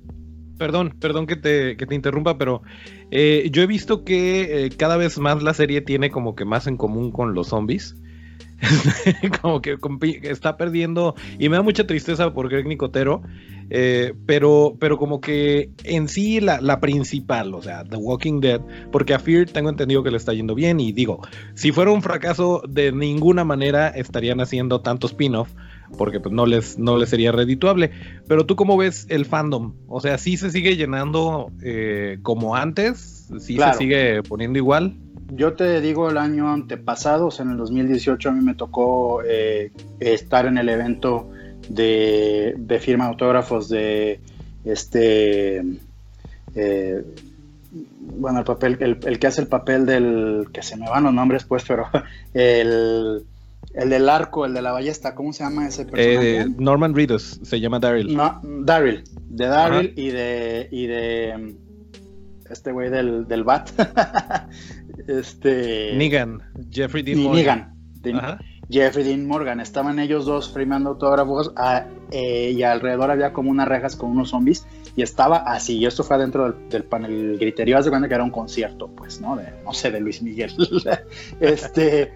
Perdón, 0.64 0.96
perdón 0.98 1.28
que 1.28 1.36
te, 1.36 1.76
que 1.76 1.86
te 1.86 1.94
interrumpa, 1.94 2.38
pero 2.38 2.62
eh, 3.12 3.50
yo 3.52 3.64
he 3.64 3.68
visto 3.68 4.06
que 4.06 4.64
eh, 4.64 4.70
cada 4.70 4.96
vez 4.96 5.20
más 5.20 5.44
la 5.44 5.54
serie 5.54 5.82
tiene 5.82 6.10
como 6.10 6.38
que 6.38 6.46
más 6.46 6.68
en 6.68 6.78
común 6.78 7.12
con 7.12 7.34
los 7.34 7.50
zombies. 7.50 7.98
como 9.42 9.62
que 9.62 9.78
está 10.24 10.56
perdiendo 10.56 11.16
y 11.38 11.50
me 11.50 11.58
da 11.58 11.64
mucha 11.64 11.86
tristeza 11.86 12.34
por 12.34 12.48
Greg 12.48 12.66
Nicotero 12.66 13.22
eh, 13.70 14.14
pero 14.26 14.78
pero 14.80 14.98
como 14.98 15.20
que 15.20 15.72
en 15.84 16.08
sí 16.08 16.40
la, 16.40 16.62
la, 16.62 16.80
principal 16.80 17.54
o 17.54 17.62
sea 17.62 17.84
The 17.84 17.98
Walking 17.98 18.40
Dead 18.40 18.62
porque 18.90 19.14
a 19.14 19.20
Fear 19.20 19.50
tengo 19.50 19.70
entendido 19.70 20.02
que 20.02 20.12
le 20.12 20.18
está 20.18 20.32
yendo 20.32 20.56
bien 20.56 20.80
y 20.80 20.94
digo 20.94 21.20
si 21.56 21.74
fuera 21.74 21.92
un 21.92 22.02
fracaso 22.02 22.64
de 22.70 22.94
ninguna 22.94 23.44
manera 23.44 23.90
estarían 23.90 24.40
haciendo 24.40 24.80
tanto 24.80 25.08
spin-off 25.08 25.50
porque 25.98 26.20
pues 26.20 26.34
no 26.34 26.46
les, 26.46 26.78
no 26.78 26.98
les 26.98 27.10
sería 27.10 27.32
redituable. 27.32 27.92
Pero 28.28 28.46
tú 28.46 28.56
cómo 28.56 28.78
ves 28.78 29.06
el 29.10 29.26
fandom? 29.26 29.74
O 29.88 30.02
sea, 30.02 30.18
¿sí 30.18 30.38
se 30.38 30.52
sigue 30.52 30.76
llenando 30.76 31.52
eh, 31.62 32.20
como 32.22 32.56
antes? 32.56 33.28
¿Sí 33.40 33.58
se 33.58 33.74
sigue 33.74 34.24
poniendo 34.24 34.58
igual? 34.58 34.96
Yo 35.32 35.54
te 35.54 35.82
digo, 35.82 36.10
el 36.10 36.18
año 36.18 36.52
antepasado, 36.52 37.28
o 37.28 37.32
sea, 37.32 37.46
en 37.46 37.52
el 37.52 37.58
2018 37.58 38.30
a 38.30 38.32
mí 38.32 38.44
me 38.44 38.54
tocó 38.54 39.24
eh, 39.26 39.72
estar 40.00 40.46
en 40.46 40.58
el 40.58 40.70
evento 40.70 41.30
de, 41.70 42.80
firma 42.82 43.06
de 43.06 43.10
autógrafos 43.12 43.70
de 43.70 44.20
este, 44.64 45.64
eh, 46.56 47.04
bueno, 47.72 48.40
el 48.40 48.46
papel, 48.46 48.78
el, 48.80 49.20
que 49.20 49.28
hace 49.28 49.42
el 49.42 49.48
papel 49.48 49.86
del, 49.86 50.48
que 50.52 50.62
se 50.62 50.78
me 50.78 50.90
van 50.90 51.06
los 51.06 51.14
nombres 51.14 51.46
pues, 51.46 51.64
pero 51.68 51.88
el, 52.34 53.24
el 53.74 53.90
del 53.90 54.10
arco, 54.10 54.46
el 54.46 54.54
de 54.54 54.62
la 54.62 54.72
ballesta, 54.72 55.16
¿cómo 55.16 55.34
se 55.34 55.44
llama 55.44 55.68
ese 55.68 55.86
personaje? 55.86 56.46
Norman 56.58 56.94
Reedus, 56.94 57.40
se 57.44 57.60
llama 57.60 57.80
Daryl. 57.80 58.16
No, 58.16 58.40
Daryl, 58.44 59.04
de 59.30 59.46
Daryl 59.46 59.94
y 59.96 60.10
de, 60.10 60.68
y 60.72 60.88
de 60.88 61.56
este 62.50 62.72
güey 62.72 62.90
del, 62.90 63.28
del 63.28 63.44
Bat. 63.44 63.70
este. 65.08 65.94
Negan, 65.96 66.42
Jeffrey 66.72 67.04
Dean 67.04 67.20
Morgan. 67.20 67.74
Jeffrey 68.70 69.04
Dean 69.04 69.28
Morgan. 69.28 69.60
Estaban 69.60 70.00
ellos 70.00 70.26
dos 70.26 70.54
firmando 70.54 70.92
autógrafos 70.92 71.52
ah, 71.58 71.86
eh, 72.12 72.54
y 72.56 72.64
alrededor 72.64 73.12
había 73.12 73.34
como 73.34 73.52
unas 73.52 73.68
rejas 73.68 73.96
con 73.96 74.12
unos 74.12 74.30
zombies 74.30 74.66
y 74.96 75.02
estaba 75.02 75.38
así. 75.38 75.78
Y 75.78 75.86
esto 75.86 76.04
fue 76.04 76.18
dentro 76.18 76.54
del, 76.70 76.84
panel 76.84 77.38
griterío. 77.40 77.78
Hace 77.78 77.90
cuenta 77.90 78.08
que 78.08 78.14
era 78.14 78.24
un 78.24 78.32
concierto, 78.32 78.88
pues, 78.88 79.20
¿no? 79.20 79.36
De, 79.36 79.52
no 79.64 79.74
sé, 79.74 79.92
de 79.92 80.00
Luis 80.00 80.22
Miguel. 80.22 80.54
este. 81.40 82.14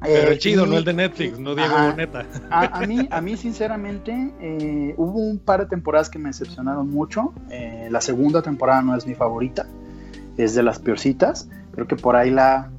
Pero 0.00 0.28
el 0.28 0.34
eh, 0.34 0.38
chido, 0.38 0.66
no 0.66 0.76
el 0.76 0.84
de 0.84 0.92
Netflix, 0.92 1.38
no 1.38 1.54
Diego 1.54 1.74
Boneta. 1.74 2.26
A, 2.50 2.86
mí, 2.86 3.08
a 3.10 3.20
mí, 3.20 3.36
sinceramente, 3.36 4.32
eh, 4.40 4.94
hubo 4.96 5.18
un 5.18 5.38
par 5.38 5.60
de 5.60 5.66
temporadas 5.66 6.10
que 6.10 6.18
me 6.18 6.28
decepcionaron 6.28 6.90
mucho. 6.90 7.32
Eh, 7.50 7.88
la 7.90 8.00
segunda 8.00 8.42
temporada 8.42 8.82
no 8.82 8.96
es 8.96 9.06
mi 9.06 9.14
favorita, 9.14 9.66
es 10.36 10.54
de 10.54 10.62
las 10.62 10.78
peorcitas. 10.78 11.48
Creo 11.72 11.86
que 11.86 11.96
por 11.96 12.16
ahí 12.16 12.30
la, 12.30 12.70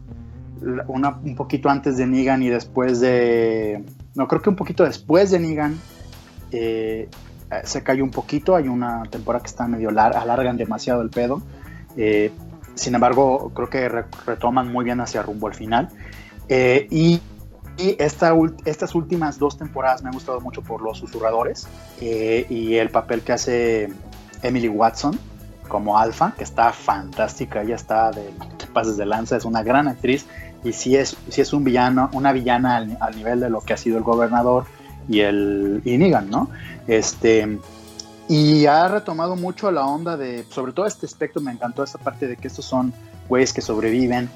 una, 0.88 1.18
un 1.24 1.36
poquito 1.36 1.70
antes 1.70 1.98
de 1.98 2.06
Negan 2.06 2.44
y 2.44 2.50
después 2.50 3.00
de. 3.00 3.84
No, 4.14 4.28
creo 4.28 4.42
que 4.42 4.50
un 4.50 4.56
poquito 4.56 4.84
después 4.84 5.32
de 5.32 5.40
Negan 5.40 5.80
se 6.52 7.84
cayó 7.84 8.04
un 8.04 8.12
poquito. 8.12 8.56
Hay 8.56 8.68
una 8.68 9.04
temporada 9.10 9.44
que 9.44 9.50
está 9.50 9.68
medio 9.68 9.92
larga, 9.92 10.22
alargan 10.22 10.58
demasiado 10.58 11.02
el 11.02 11.10
pedo. 11.10 11.42
sin 12.76 12.96
embargo, 12.96 13.52
creo 13.54 13.70
que 13.70 13.90
retoman 14.26 14.72
muy 14.72 14.86
bien 14.86 15.02
hacia 15.02 15.24
rumbo 15.24 15.48
al 15.48 15.56
final. 15.56 15.90
Eh, 16.50 16.88
y, 16.90 17.22
estas 17.78 18.96
últimas 18.96 19.38
dos 19.38 19.58
temporadas 19.58 20.02
me 20.02 20.08
han 20.08 20.14
gustado 20.14 20.40
mucho 20.40 20.62
por 20.62 20.82
los 20.82 20.98
susurradores 20.98 21.68
eh, 22.00 22.46
y 22.50 22.76
el 22.76 22.90
papel 22.90 23.20
que 23.20 23.34
hace 23.34 23.90
Emily 24.42 24.70
Watson 24.70 25.20
como 25.68 25.98
Alpha, 25.98 26.34
que 26.38 26.46
está 26.46 26.72
fantástica, 26.72 27.64
ella 27.64 27.76
está 27.76 28.12
de 28.12 28.32
pases 28.74 28.96
de 28.96 29.06
lanza, 29.06 29.36
es 29.36 29.44
una 29.44 29.62
gran 29.62 29.90
actriz 29.90 30.26
y 30.64 30.74
si 30.74 30.96
es, 30.96 31.16
si 31.30 31.42
es 31.42 31.54
un 31.54 31.64
villano, 31.64 32.10
una 32.14 32.34
villana 32.34 32.78
al, 32.78 33.16
nivel 33.16 33.40
de 33.40 33.50
lo 33.50 33.62
que 33.62 33.74
ha 33.74 33.78
sido 33.78 33.98
el 33.98 34.04
gobernador 34.04 34.66
y 35.08 35.22
el 35.22 35.82
y 35.86 35.98
Negan, 35.98 36.30
¿no? 36.30 36.50
Este, 36.88 37.60
y 38.28 38.66
ha 38.66 38.88
retomado 38.88 39.36
mucho 39.36 39.72
la 39.72 39.86
onda 39.86 40.18
de, 40.18 40.44
sobre 40.50 40.74
todo 40.74 40.88
este 40.88 41.06
aspecto, 41.06 41.40
me 41.40 41.52
encantó 41.52 41.84
esta 41.84 42.00
parte 42.00 42.28
de 42.28 42.36
que 42.38 42.48
estos 42.48 42.66
son 42.66 42.94
güeyes 43.30 43.54
que 43.54 43.62
sobreviven, 43.62 44.30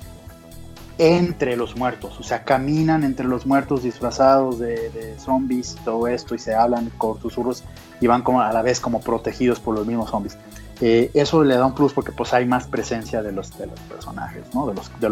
entre 1.00 1.56
los 1.56 1.78
muertos, 1.78 2.20
o 2.20 2.24
sea, 2.24 2.44
caminan 2.44 3.06
entre 3.06 3.26
los 3.26 3.46
muertos 3.46 3.84
disfrazados 3.84 4.60
de, 4.60 5.16
zombies 5.18 5.78
y 5.80 5.86
todo 5.86 6.08
esto 6.08 6.36
y 6.36 6.40
se 6.40 6.54
hablan 6.54 6.92
con 6.98 7.20
susurros 7.22 7.64
y 8.02 8.08
van 8.08 8.22
como 8.22 8.42
a 8.42 8.52
la 8.52 8.62
vez 8.62 8.82
como 8.82 9.00
protegidos 9.00 9.62
por 9.62 9.76
los 9.76 9.88
mismos 9.88 10.10
zombies. 10.10 10.38
Eh, 10.82 11.10
eso 11.14 11.42
le 11.46 11.56
da 11.56 11.66
un 11.66 11.74
plus 11.74 11.94
porque 11.94 12.12
pues 12.12 12.34
hay 12.34 12.46
más 12.46 12.68
presencia 12.68 13.24
de 13.24 13.32
los, 13.32 13.58
de 13.58 13.68
personajes, 13.88 14.44
¿no? 14.54 14.68
De 14.68 14.76
los, 14.76 14.92
de 15.00 15.10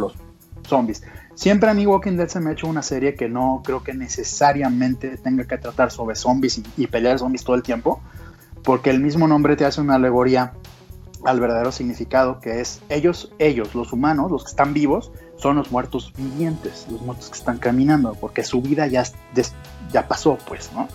zombies. 0.67 1.03
Siempre 1.35 1.69
a 1.69 1.73
mí 1.73 1.85
Walking 1.85 2.17
Dead 2.17 2.27
se 2.27 2.41
me 2.41 2.49
ha 2.49 2.53
hecho 2.53 2.67
una 2.67 2.83
serie 2.83 3.15
que 3.15 3.29
no 3.29 3.61
creo 3.63 3.81
que 3.81 3.93
necesariamente 3.93 5.15
tenga 5.15 5.45
que 5.45 5.57
tratar 5.57 5.91
sobre 5.91 6.17
zombies 6.17 6.57
y, 6.57 6.63
y 6.75 6.87
pelear 6.87 7.17
zombies 7.17 7.45
todo 7.45 7.55
el 7.55 7.63
tiempo, 7.63 8.01
porque 8.61 8.89
el 8.89 8.99
mismo 8.99 9.25
nombre 9.25 9.55
te 9.55 9.63
hace 9.63 9.79
una 9.79 9.95
alegoría 9.95 10.51
al 11.23 11.39
verdadero 11.39 11.71
significado 11.71 12.41
que 12.41 12.59
es 12.59 12.81
ellos, 12.89 13.31
ellos, 13.39 13.73
los 13.73 13.93
humanos, 13.93 14.31
los 14.31 14.43
que 14.43 14.49
están 14.49 14.73
vivos, 14.73 15.11
son 15.37 15.57
los 15.57 15.71
muertos 15.71 16.11
vivientes, 16.17 16.87
los 16.91 17.01
muertos 17.01 17.29
que 17.29 17.37
están 17.37 17.57
caminando, 17.57 18.15
porque 18.15 18.43
su 18.43 18.61
vida 18.61 18.87
ya, 18.87 19.03
ya 19.91 20.07
pasó, 20.07 20.37
pues, 20.47 20.71
¿no? 20.73 20.87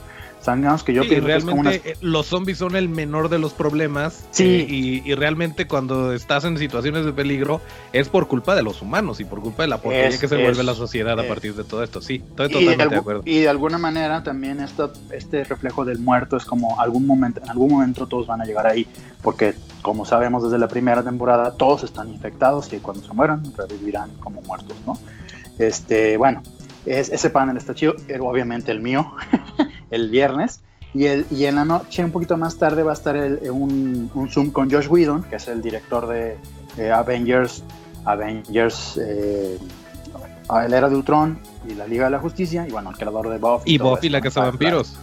Que 0.85 0.93
yo 0.93 1.03
realmente 1.03 1.97
los 2.01 2.27
zombies 2.27 2.59
son 2.59 2.77
el 2.77 2.89
menor 2.89 3.29
de 3.29 3.39
los 3.39 3.53
problemas. 3.53 4.27
Sí. 4.31 4.45
Eh, 4.45 5.03
y, 5.05 5.15
realmente 5.15 5.67
cuando 5.67 6.13
estás 6.13 6.45
en 6.45 6.59
situaciones 6.59 7.05
de 7.05 7.13
peligro 7.13 7.61
es 7.93 8.09
por 8.09 8.27
culpa 8.29 8.55
de 8.55 8.63
los 8.63 8.83
humanos 8.83 9.21
y 9.21 9.25
por 9.25 9.41
culpa 9.41 9.63
de 9.63 9.69
la 9.69 9.79
porquería 9.79 10.19
que 10.19 10.29
se 10.29 10.37
vuelve 10.37 10.63
la 10.65 10.75
sociedad 10.75 11.19
a 11.19 11.29
partir 11.29 11.55
de 11.55 11.65
todo 11.65 11.83
esto. 11.83 12.01
Sí, 12.01 12.23
estoy 12.29 12.49
totalmente 12.49 12.89
de, 12.89 12.97
acuerdo. 12.97 13.23
Y 13.25 13.41
de 13.41 13.49
alguna 13.49 13.79
manera 13.79 14.23
también 14.23 14.59
este 14.61 15.45
reflejo 15.45 15.85
del 15.85 15.99
muerto 15.99 16.37
es 16.37 16.45
como 16.45 16.81
algún 16.81 17.07
momento, 17.07 17.41
en 17.43 17.51
algún 17.51 17.71
momento 17.71 18.07
todos 18.07 18.27
van 18.27 18.41
a 18.41 18.45
llegar 18.45 18.67
ahí, 18.67 18.87
porque 19.23 19.55
como 19.83 20.05
sabemos 20.05 20.43
desde 20.43 20.59
la 20.59 20.69
primera 20.69 21.03
temporada, 21.03 21.53
todos 21.53 21.85
están 21.85 22.09
infectados 22.09 22.73
y 22.73 22.79
cuando 22.79 23.05
se 23.05 23.13
mueran 23.13 23.43
revivirán 23.57 24.11
como 24.21 24.41
muertos, 24.43 24.77
¿no? 24.87 24.99
Este, 25.59 26.17
bueno, 26.17 26.43
es, 26.87 27.11
ese 27.11 27.31
panel 27.31 27.57
está 27.57 27.75
chido, 27.75 27.95
eh, 28.09 28.19
obviamente 28.21 28.73
el 28.73 28.81
mío. 28.81 29.13
el 29.93 30.11
viernes. 30.11 30.61
Y, 30.95 31.07
el, 31.07 31.25
y 31.31 31.45
en 31.45 31.55
la 31.55 31.65
noche, 31.65 32.05
un 32.05 32.11
poquito 32.11 32.37
más 32.37 32.57
tarde, 32.59 32.83
va 32.83 32.91
a 32.91 32.95
estar 32.95 33.17
el, 33.17 33.39
un, 33.51 34.11
un, 34.13 34.29
Zoom 34.29 34.51
con 34.51 34.69
Josh 34.71 34.89
Whedon, 34.89 35.23
que 35.23 35.37
es 35.37 35.47
el 35.47 35.63
director 35.63 36.09
de 36.09 36.37
Avengers, 36.93 37.63
Avengers, 38.05 38.99
eh, 39.01 39.59
el 40.65 40.73
Era 40.73 40.89
de 40.89 40.97
Ultron 40.97 41.39
y 41.69 41.75
la 41.75 41.87
Liga 41.87 42.07
de 42.07 42.11
la 42.11 42.19
Justicia, 42.19 42.67
y 42.67 42.73
bueno, 42.73 42.91
el 42.91 42.97
creador 42.97 43.29
de 43.29 43.39
Buffy. 43.39 43.75
Y 43.75 43.79
Buffy, 43.79 44.09
la 44.09 44.21
Casa 44.21 44.41
de 44.41 44.51
Vampiros. 44.51 44.97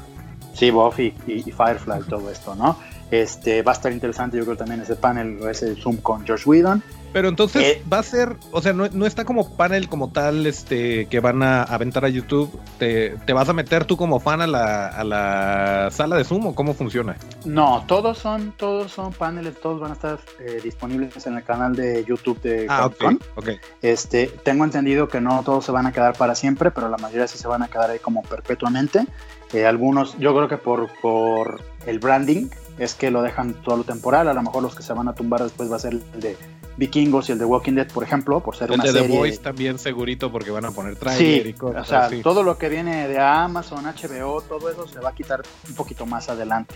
Sí, 0.53 0.71
Buffy 0.71 1.13
y, 1.25 1.33
y 1.33 1.51
Firefly, 1.51 2.03
todo 2.09 2.29
esto, 2.29 2.55
¿no? 2.55 2.77
Este, 3.11 3.63
va 3.63 3.71
a 3.71 3.75
estar 3.75 3.91
interesante, 3.91 4.37
yo 4.37 4.43
creo 4.43 4.57
también 4.57 4.81
ese 4.81 4.95
panel, 4.95 5.39
ese 5.49 5.75
Zoom 5.75 5.97
con 5.97 6.27
Josh 6.27 6.45
Whedon. 6.45 6.83
Pero 7.11 7.27
entonces 7.27 7.63
eh, 7.63 7.83
va 7.91 7.99
a 7.99 8.03
ser, 8.03 8.37
o 8.51 8.61
sea, 8.61 8.73
no, 8.73 9.05
está 9.05 9.25
como 9.25 9.55
panel 9.55 9.89
como 9.89 10.11
tal, 10.11 10.45
este, 10.45 11.07
que 11.07 11.19
van 11.19 11.41
a 11.41 11.63
aventar 11.63 12.05
a 12.05 12.09
YouTube. 12.09 12.51
¿Te, 12.77 13.15
vas 13.33 13.49
a 13.49 13.53
meter 13.53 13.85
tú 13.85 13.97
como 13.97 14.19
fan 14.19 14.41
a 14.41 14.47
la, 14.47 14.87
a 14.87 15.03
la 15.03 15.89
sala 15.91 16.17
de 16.17 16.23
Zoom 16.23 16.47
o 16.47 16.55
cómo 16.55 16.73
funciona? 16.73 17.15
No, 17.45 17.83
todos 17.87 18.19
son, 18.19 18.53
todos 18.57 18.91
son 18.91 19.11
paneles, 19.11 19.59
todos 19.59 19.79
van 19.79 19.91
a 19.91 19.93
estar 19.93 20.19
eh, 20.39 20.59
disponibles 20.63 21.25
en 21.25 21.37
el 21.37 21.43
canal 21.43 21.75
de 21.75 22.03
YouTube 22.05 22.41
de 22.41 22.67
ah, 22.69 22.85
okay, 22.85 23.59
Este, 23.81 24.27
tengo 24.43 24.63
entendido 24.63 25.07
que 25.07 25.19
no 25.19 25.41
todos 25.43 25.65
se 25.65 25.71
van 25.71 25.87
a 25.87 25.91
quedar 25.91 26.15
para 26.15 26.35
siempre, 26.35 26.71
pero 26.71 26.89
la 26.89 26.97
mayoría 26.97 27.27
sí 27.27 27.37
se 27.37 27.47
van 27.47 27.63
a 27.63 27.67
quedar 27.67 27.89
ahí 27.89 27.99
como 27.99 28.21
perpetuamente. 28.21 29.05
Eh, 29.53 29.65
algunos, 29.65 30.17
yo 30.19 30.35
creo 30.35 30.47
que 30.47 30.57
por, 30.57 30.89
por 31.01 31.61
el 31.87 31.97
branding 31.97 32.49
es 32.79 32.95
que 32.95 33.11
lo 33.11 33.21
dejan 33.21 33.53
todo 33.53 33.77
lo 33.77 33.83
temporal. 33.83 34.27
A 34.27 34.33
lo 34.33 34.41
mejor 34.41 34.63
los 34.63 34.73
que 34.73 34.83
se 34.83 34.93
van 34.93 35.07
a 35.07 35.13
tumbar 35.13 35.43
después 35.43 35.71
va 35.71 35.75
a 35.75 35.79
ser 35.79 35.93
el 35.93 36.21
de 36.21 36.37
Vikingos 36.77 37.29
y 37.29 37.33
el 37.33 37.39
de 37.39 37.45
Walking 37.45 37.73
Dead, 37.73 37.87
por 37.91 38.03
ejemplo, 38.03 38.39
por 38.39 38.55
ser 38.55 38.69
el 38.69 38.75
una 38.75 38.85
de 38.85 38.91
serie. 38.93 39.09
The 39.09 39.17
Voice 39.17 39.37
también 39.39 39.77
segurito 39.77 40.31
porque 40.31 40.49
van 40.49 40.65
a 40.65 40.71
poner 40.71 40.95
trailer 40.95 41.47
y 41.47 41.53
cosas. 41.53 41.81
O 41.83 41.85
sea, 41.85 42.09
todo 42.23 42.41
lo 42.41 42.57
que 42.57 42.69
viene 42.69 43.07
de 43.07 43.19
Amazon, 43.19 43.83
HBO, 43.85 44.41
todo 44.41 44.69
eso 44.69 44.87
se 44.87 44.99
va 44.99 45.09
a 45.09 45.13
quitar 45.13 45.41
un 45.67 45.75
poquito 45.75 46.05
más 46.05 46.29
adelante. 46.29 46.75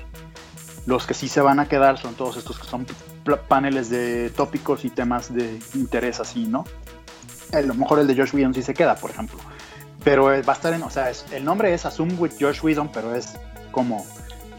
Los 0.86 1.08
que 1.08 1.14
sí 1.14 1.30
se 1.30 1.40
van 1.40 1.62
a 1.62 1.70
quedar 1.70 1.98
son 1.98 2.16
todos 2.16 2.36
estos 2.36 2.60
que 2.60 2.68
son 2.68 2.86
paneles 3.48 3.90
de 3.90 4.30
tópicos 4.32 4.84
y 4.84 4.90
temas 4.90 5.34
de 5.34 5.60
interés 5.76 6.20
así, 6.20 6.46
¿no? 6.46 6.66
A 7.54 7.62
lo 7.62 7.74
mejor 7.74 8.00
el 8.00 8.08
de 8.08 8.16
Josh 8.16 8.36
Whedon 8.36 8.54
sí 8.54 8.62
se 8.62 8.74
queda, 8.74 8.96
por 8.96 9.12
ejemplo. 9.12 9.40
Pero 10.04 10.26
va 10.26 10.34
a 10.34 10.52
estar 10.52 10.74
en, 10.74 10.84
o 10.84 10.90
sea, 10.90 11.10
el 11.32 11.46
nombre 11.46 11.74
es 11.74 11.86
Assume 11.86 12.14
with 12.16 12.34
Josh 12.38 12.62
Whedon, 12.62 12.90
pero 12.92 13.16
es 13.16 13.38
como, 13.72 14.06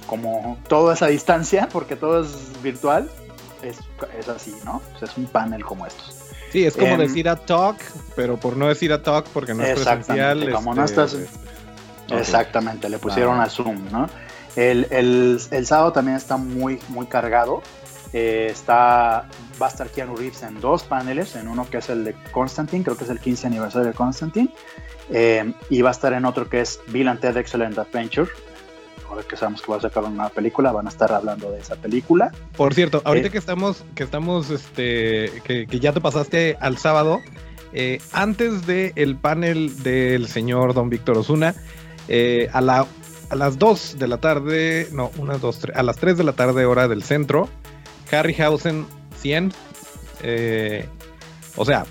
como 0.06 0.58
toda 0.68 0.94
esa 0.94 1.06
distancia, 1.06 1.68
porque 1.72 1.96
todo 1.96 2.22
es 2.22 2.62
virtual 2.62 3.10
es, 3.68 4.28
así, 4.28 4.54
¿no? 4.64 4.82
es 5.00 5.16
un 5.16 5.26
panel 5.26 5.64
como 5.64 5.86
estos. 5.86 6.20
Sí, 6.52 6.64
es 6.64 6.74
como 6.74 6.92
em, 6.92 6.98
decir 6.98 7.28
a 7.28 7.36
talk, 7.36 7.76
pero 8.14 8.36
por 8.36 8.56
no 8.56 8.68
decir 8.68 8.92
a 8.92 9.02
talk 9.02 9.26
porque 9.32 9.54
no 9.54 9.64
es 9.64 9.74
presencial. 9.74 10.50
Como 10.52 10.74
no 10.74 10.84
estás. 10.84 11.16
Exactamente, 12.10 12.88
le 12.88 12.98
pusieron 12.98 13.40
a 13.40 13.48
Zoom, 13.48 13.90
¿no? 13.90 14.08
El, 14.54 14.86
el, 14.90 15.40
el, 15.50 15.66
sábado 15.66 15.92
también 15.92 16.16
está 16.16 16.36
muy, 16.36 16.78
muy 16.88 17.06
cargado. 17.06 17.62
Eh, 18.12 18.48
está, 18.50 19.28
va 19.60 19.66
a 19.66 19.68
estar 19.68 19.88
Keanu 19.88 20.14
Reeves 20.14 20.44
en 20.44 20.60
dos 20.60 20.84
paneles, 20.84 21.34
en 21.34 21.48
uno 21.48 21.68
que 21.68 21.78
es 21.78 21.88
el 21.88 22.04
de 22.04 22.14
Constantine, 22.30 22.84
creo 22.84 22.96
que 22.96 23.02
es 23.02 23.10
el 23.10 23.18
15 23.18 23.48
aniversario 23.48 23.88
de 23.88 23.94
Constantine, 23.94 24.54
eh, 25.10 25.52
y 25.70 25.82
va 25.82 25.88
a 25.88 25.92
estar 25.92 26.12
en 26.12 26.24
otro 26.24 26.48
que 26.48 26.60
es 26.60 26.78
Bill 26.88 27.08
and 27.08 27.18
Ted 27.18 27.36
Excellent 27.36 27.76
Adventure, 27.76 28.30
ahora 29.14 29.26
que 29.26 29.36
sabemos 29.36 29.62
que 29.62 29.70
va 29.70 29.78
a 29.78 29.80
sacar 29.80 30.04
una 30.04 30.28
película, 30.28 30.72
van 30.72 30.86
a 30.86 30.90
estar 30.90 31.12
hablando 31.12 31.50
de 31.50 31.60
esa 31.60 31.76
película. 31.76 32.32
Por 32.56 32.74
cierto, 32.74 33.00
ahorita 33.04 33.28
eh, 33.28 33.30
que 33.30 33.38
estamos, 33.38 33.84
que 33.94 34.02
estamos, 34.02 34.50
este, 34.50 35.30
que, 35.44 35.66
ya 35.80 35.92
te 35.92 36.00
pasaste 36.00 36.56
al 36.60 36.78
sábado, 36.78 37.20
eh, 37.72 38.00
antes 38.12 38.66
del 38.66 38.92
el 38.96 39.16
panel 39.16 39.82
del 39.82 40.28
señor 40.28 40.74
Don 40.74 40.90
Víctor 40.90 41.18
Osuna, 41.18 41.54
eh, 42.08 42.48
a, 42.52 42.60
la, 42.60 42.86
a 43.30 43.36
las 43.36 43.58
2 43.58 43.98
de 43.98 44.08
la 44.08 44.18
tarde, 44.18 44.88
no, 44.92 45.10
una, 45.18 45.38
dos, 45.38 45.60
tres, 45.60 45.76
a 45.76 45.82
las 45.82 45.96
3 45.96 46.18
de 46.18 46.24
la 46.24 46.32
tarde, 46.32 46.64
hora 46.66 46.88
del 46.88 47.02
centro, 47.02 47.48
Harryhausen 48.10 48.86
100, 49.20 49.52
o 51.56 51.64
sea, 51.64 51.86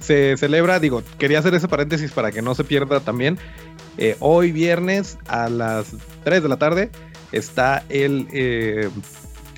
se 0.00 0.36
celebra, 0.36 0.80
digo, 0.80 1.02
quería 1.18 1.38
hacer 1.38 1.54
ese 1.54 1.68
paréntesis 1.68 2.12
para 2.12 2.30
que 2.30 2.42
no 2.42 2.54
se 2.54 2.64
pierda 2.64 3.00
también. 3.00 3.38
Eh, 3.98 4.16
hoy 4.20 4.52
viernes 4.52 5.18
a 5.26 5.48
las 5.48 5.88
3 6.24 6.42
de 6.42 6.48
la 6.48 6.56
tarde 6.56 6.90
está 7.32 7.84
el, 7.88 8.28
eh, 8.32 8.88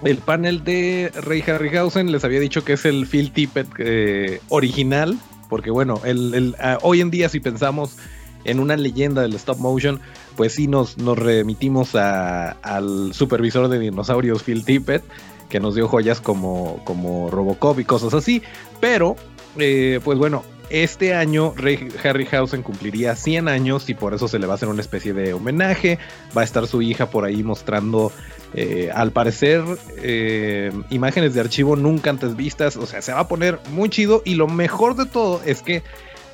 el 0.03 0.17
panel 0.19 0.65
de 0.65 1.13
Ray 1.15 1.43
Harryhausen. 1.47 2.11
Les 2.11 2.25
había 2.25 2.41
dicho 2.41 2.65
que 2.65 2.73
es 2.73 2.85
el 2.87 3.07
Phil 3.07 3.33
Tippett 3.33 3.69
eh, 3.79 4.41
original, 4.49 5.19
porque 5.49 5.71
bueno, 5.71 6.01
el, 6.05 6.57
ah, 6.59 6.79
hoy 6.83 7.03
en 7.03 7.11
día 7.11 7.29
si 7.29 7.41
pensamos 7.41 7.97
en 8.45 8.61
una 8.61 8.77
leyenda 8.77 9.23
del 9.23 9.35
stop 9.35 9.59
motion, 9.59 10.01
pues 10.37 10.55
sí 10.55 10.67
nos, 10.67 10.97
nos 10.97 11.19
remitimos 11.19 11.95
al 11.95 13.13
supervisor 13.13 13.69
de 13.69 13.79
dinosaurios 13.79 14.43
Phil 14.43 14.65
Tippett, 14.65 15.05
que 15.51 15.61
nos 15.61 15.75
dio 15.75 15.87
joyas 15.87 16.23
como, 16.23 16.81
como 16.85 17.31
Robocop 17.31 17.79
y 17.79 17.85
cosas 17.85 18.15
así, 18.15 18.43
pero 18.81 19.17
eh, 19.59 20.01
pues 20.03 20.17
bueno, 20.19 20.43
este 20.71 21.15
año 21.15 21.53
Ray 21.57 21.89
Harryhausen 22.03 22.63
cumpliría 22.63 23.17
100 23.17 23.49
años 23.49 23.89
y 23.91 23.95
por 23.95 24.15
eso 24.15 24.29
se 24.29 24.39
le 24.39 24.47
va 24.47 24.55
a 24.55 24.57
hacer 24.57 24.69
una 24.69 24.81
especie 24.81 25.13
de 25.13 25.33
homenaje. 25.33 25.99
Va 26.37 26.43
a 26.43 26.45
estar 26.45 26.67
su 26.67 26.81
hija 26.81 27.11
por 27.11 27.25
ahí 27.25 27.43
mostrando, 27.43 28.13
eh, 28.55 28.91
al 28.95 29.11
parecer, 29.11 29.63
eh, 29.99 30.73
imágenes 30.91 31.35
de 31.35 31.41
archivo 31.41 31.77
nunca 31.77 32.11
antes 32.11 32.37
vistas. 32.37 32.77
O 32.77 32.87
sea, 32.87 33.03
se 33.03 33.13
va 33.13 33.21
a 33.21 33.29
poner 33.29 33.59
muy 33.73 33.91
chido 33.91 34.23
y 34.25 34.35
lo 34.35 34.49
mejor 34.49 34.97
de 34.97 35.07
todo 35.07 35.43
es 35.45 35.63
que 35.63 35.83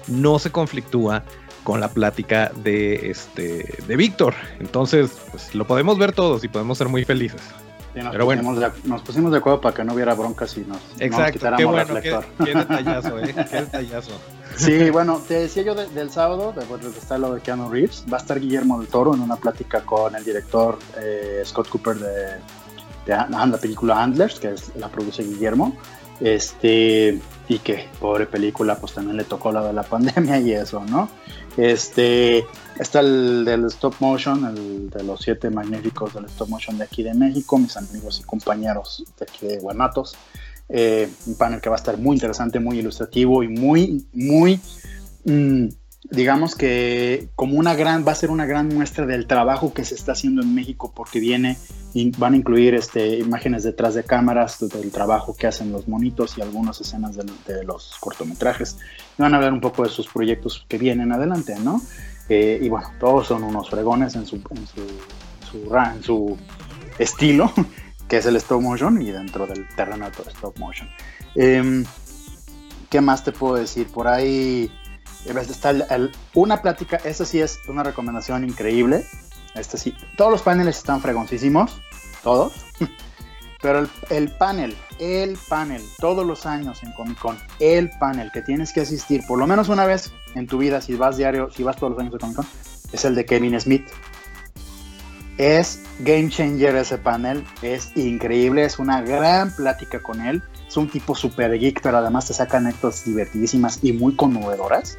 no 0.07 0.39
se 0.39 0.51
conflictúa 0.51 1.25
con 1.65 1.81
la 1.81 1.89
plática 1.89 2.53
de 2.63 3.11
este 3.11 3.75
de 3.89 3.97
Víctor. 3.97 4.35
Entonces, 4.61 5.11
pues 5.31 5.55
lo 5.55 5.67
podemos 5.67 5.99
ver 5.99 6.13
todos 6.13 6.45
y 6.45 6.49
podemos 6.49 6.79
ser 6.79 6.89
muy 6.89 7.05
felices 7.05 7.41
nos, 8.03 8.13
Pero 8.13 8.27
pusimos 8.27 8.55
bueno. 8.57 8.71
de, 8.71 8.89
nos 8.89 9.03
pusimos 9.03 9.33
de 9.33 9.39
acuerdo 9.39 9.61
para 9.61 9.75
que 9.75 9.85
no 9.85 9.95
hubiera 9.95 10.15
broncas 10.15 10.57
y 10.57 10.61
nos, 10.61 10.79
Exacto, 10.99 11.33
quitáramos 11.33 11.75
qué 11.75 11.85
reflector. 11.85 12.25
Qué, 12.45 12.55
detallazo, 12.55 13.19
¿eh? 13.19 13.35
Qué 13.51 13.57
detallazo. 13.61 14.13
Sí, 14.57 14.91
bueno, 14.91 15.21
te 15.27 15.35
decía 15.35 15.63
yo 15.63 15.75
del 15.75 16.11
sábado, 16.11 16.53
después 16.57 16.83
de 16.83 16.89
está 16.89 17.19
lo 17.19 17.35
de 17.35 17.41
Keanu 17.41 17.71
Reeves, 17.71 18.05
va 18.11 18.17
a 18.17 18.21
estar 18.21 18.41
Guillermo 18.41 18.79
del 18.79 18.89
Toro 18.89 19.15
en 19.15 19.21
una 19.21 19.37
plática 19.37 19.83
con 19.83 20.15
el 20.15 20.25
director 20.25 20.79
eh, 20.99 21.43
Scott 21.45 21.69
Cooper 21.69 21.97
de, 21.97 22.27
de, 23.07 23.17
la 23.29 23.59
película 23.61 24.03
Antlers, 24.03 24.41
que 24.41 24.53
es, 24.53 24.75
la 24.77 24.89
produce 24.89 25.23
Guillermo. 25.23 25.77
Este, 26.21 27.21
y 27.49 27.59
que 27.59 27.89
pobre 28.01 28.27
película, 28.27 28.79
pues 28.79 28.93
también 28.95 29.17
le 29.17 29.25
tocó 29.25 29.53
la 29.53 29.65
de 29.65 29.73
la 29.73 29.83
pandemia 29.85 30.39
y 30.41 30.53
eso, 30.53 30.85
¿no? 30.85 31.09
Este, 31.57 32.45
está 32.79 33.01
el 33.01 33.45
del 33.45 33.65
stop 33.67 33.95
motion, 34.01 34.45
el 34.45 34.91
de 34.91 35.03
los 35.03 35.21
siete 35.21 35.49
magníficos 35.51 36.15
del 36.15 36.27
stop 36.27 36.49
motion 36.49 36.77
de 36.77 36.85
aquí 36.85 37.03
de 37.03 37.15
México, 37.15 37.59
mis 37.59 37.77
amigos 37.77 38.21
y 38.21 38.25
compañeros 38.25 39.05
de 39.19 39.25
aquí 39.25 39.47
de 39.47 39.59
Guanatos. 39.59 40.17
Eh, 40.69 41.09
un 41.27 41.37
panel 41.37 41.61
que 41.61 41.69
va 41.69 41.77
a 41.77 41.79
estar 41.79 41.97
muy 41.97 42.17
interesante, 42.17 42.59
muy 42.59 42.81
ilustrativo 42.81 43.43
y 43.43 43.49
muy, 43.49 44.05
muy, 44.13 44.61
mm, 45.25 45.69
digamos 46.11 46.55
que 46.55 47.29
como 47.37 47.59
una 47.59 47.75
gran, 47.75 48.07
va 48.07 48.13
a 48.13 48.15
ser 48.15 48.31
una 48.31 48.47
gran 48.47 48.69
muestra 48.69 49.07
del 49.07 49.27
trabajo 49.27 49.73
que 49.73 49.85
se 49.85 49.95
está 49.95 50.13
haciendo 50.13 50.43
en 50.43 50.55
México 50.55 50.93
porque 50.95 51.21
viene 51.21 51.57
van 52.19 52.35
a 52.35 52.37
incluir 52.37 52.75
este, 52.75 53.19
imágenes 53.19 53.63
detrás 53.63 53.95
de 53.95 54.05
cámaras 54.05 54.59
del 54.61 54.91
trabajo 54.91 55.35
que 55.35 55.47
hacen 55.47 55.73
los 55.73 55.89
monitos 55.89 56.37
y 56.37 56.43
algunas 56.43 56.81
escenas 56.81 57.17
de, 57.17 57.65
los 57.65 57.97
cortometrajes. 58.01 58.77
Y 59.19 59.23
van 59.23 59.35
a 59.35 59.39
ver 59.39 59.53
un 59.53 59.61
poco 59.61 59.83
de 59.83 59.89
sus 59.89 60.07
proyectos 60.07 60.67
que 60.69 60.79
vienen 60.79 61.13
adelante, 61.13 61.57
¿no? 61.59 61.81
Eh, 62.29 62.59
y 62.61 62.69
bueno, 62.69 62.89
todos 63.01 63.29
son 63.29 63.45
unos 63.45 63.71
fregones 63.71 64.15
en 64.15 64.27
su, 64.27 64.37
en 64.37 64.67
su, 64.67 65.75
en 65.75 66.03
su 66.03 66.37
estilo, 66.99 67.51
que 68.09 68.19
es 68.19 68.27
el 68.27 68.37
stop 68.37 68.61
motion 68.61 69.01
y 69.01 69.11
dentro 69.11 69.47
del 69.47 69.67
terreno 69.75 70.05
de 70.05 70.31
stop 70.31 70.59
motion. 70.59 70.89
Em, 71.35 71.85
¿Qué 72.91 73.01
más 73.01 73.25
te 73.25 73.33
puedo 73.33 73.55
decir? 73.55 73.87
Por 73.89 74.07
ahí 74.07 74.71
una 76.35 76.63
plática, 76.63 76.97
esta 77.05 77.25
sí 77.25 77.41
es 77.41 77.61
una 77.69 77.83
recomendación 77.83 78.45
increíble. 78.45 79.05
Este 79.55 79.79
sí, 79.79 79.95
todos 80.17 80.31
los 80.31 80.43
paneles 80.43 80.77
están 80.77 81.01
fregoncísimos, 81.01 81.81
todos. 82.23 82.53
Pero 83.63 83.81
el, 83.81 83.89
el, 84.11 84.31
panel, 84.31 84.77
el 84.99 85.39
panel, 85.49 85.83
todos 85.99 86.27
los 86.27 86.45
años 86.45 86.83
en 86.83 86.93
Comic 86.93 87.19
Con, 87.19 87.39
el 87.59 87.91
panel 87.99 88.31
que 88.31 88.43
tienes 88.43 88.73
que 88.73 88.83
asistir 88.83 89.23
por 89.27 89.39
lo 89.39 89.47
menos 89.47 89.71
una 89.71 89.87
vez 89.87 90.13
en 90.35 90.47
tu 90.47 90.59
vida, 90.59 90.81
si 90.83 90.95
vas 90.95 91.17
diario, 91.17 91.51
si 91.51 91.63
vas 91.63 91.77
todos 91.77 91.93
los 91.93 92.01
años 92.01 92.15
a 92.15 92.19
Comic 92.19 92.37
Con, 92.37 92.47
es 92.93 93.05
el 93.05 93.15
de 93.15 93.25
Kevin 93.25 93.59
Smith. 93.59 93.89
Es 95.39 95.83
game 96.01 96.31
changer 96.31 96.77
ese 96.77 96.97
panel, 96.99 97.45
es 97.61 97.95
increíble, 97.97 98.65
es 98.65 98.79
una 98.79 99.03
gran 99.03 99.55
plática 99.55 100.01
con 100.03 100.21
él. 100.21 100.43
Es 100.67 100.77
un 100.77 100.89
tipo 100.89 101.15
super 101.15 101.59
geek, 101.59 101.81
pero 101.83 101.99
además 101.99 102.27
te 102.27 102.35
saca 102.35 102.57
anécdotas 102.57 103.05
divertidísimas 103.05 103.81
y 103.83 103.93
muy 103.93 104.17
conmovedoras 104.17 104.99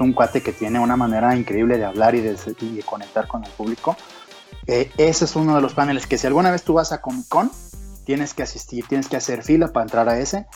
un 0.00 0.12
cuate 0.12 0.42
que 0.42 0.52
tiene 0.52 0.78
una 0.78 0.96
manera 0.96 1.34
increíble 1.36 1.78
de 1.78 1.84
hablar 1.84 2.14
y 2.14 2.20
de, 2.20 2.36
conectar 2.84 3.26
con 3.26 3.44
el 3.44 3.50
público. 3.50 3.96
Eh, 4.66 4.90
ese 4.96 5.24
es 5.24 5.36
uno 5.36 5.56
de 5.56 5.62
los 5.62 5.74
paneles 5.74 6.06
que 6.06 6.18
si 6.18 6.26
alguna 6.26 6.50
vez 6.50 6.62
tú 6.62 6.74
vas 6.74 6.92
a 6.92 7.00
Comic 7.00 7.28
Con, 7.28 7.50
tienes 8.04 8.34
que 8.34 8.42
asistir, 8.42 8.86
tienes 8.86 9.08
que 9.08 9.16
hacer 9.16 9.42
fila 9.42 9.68
para 9.68 9.84
entrar 9.84 10.08
a 10.08 10.18
ese. 10.18 10.46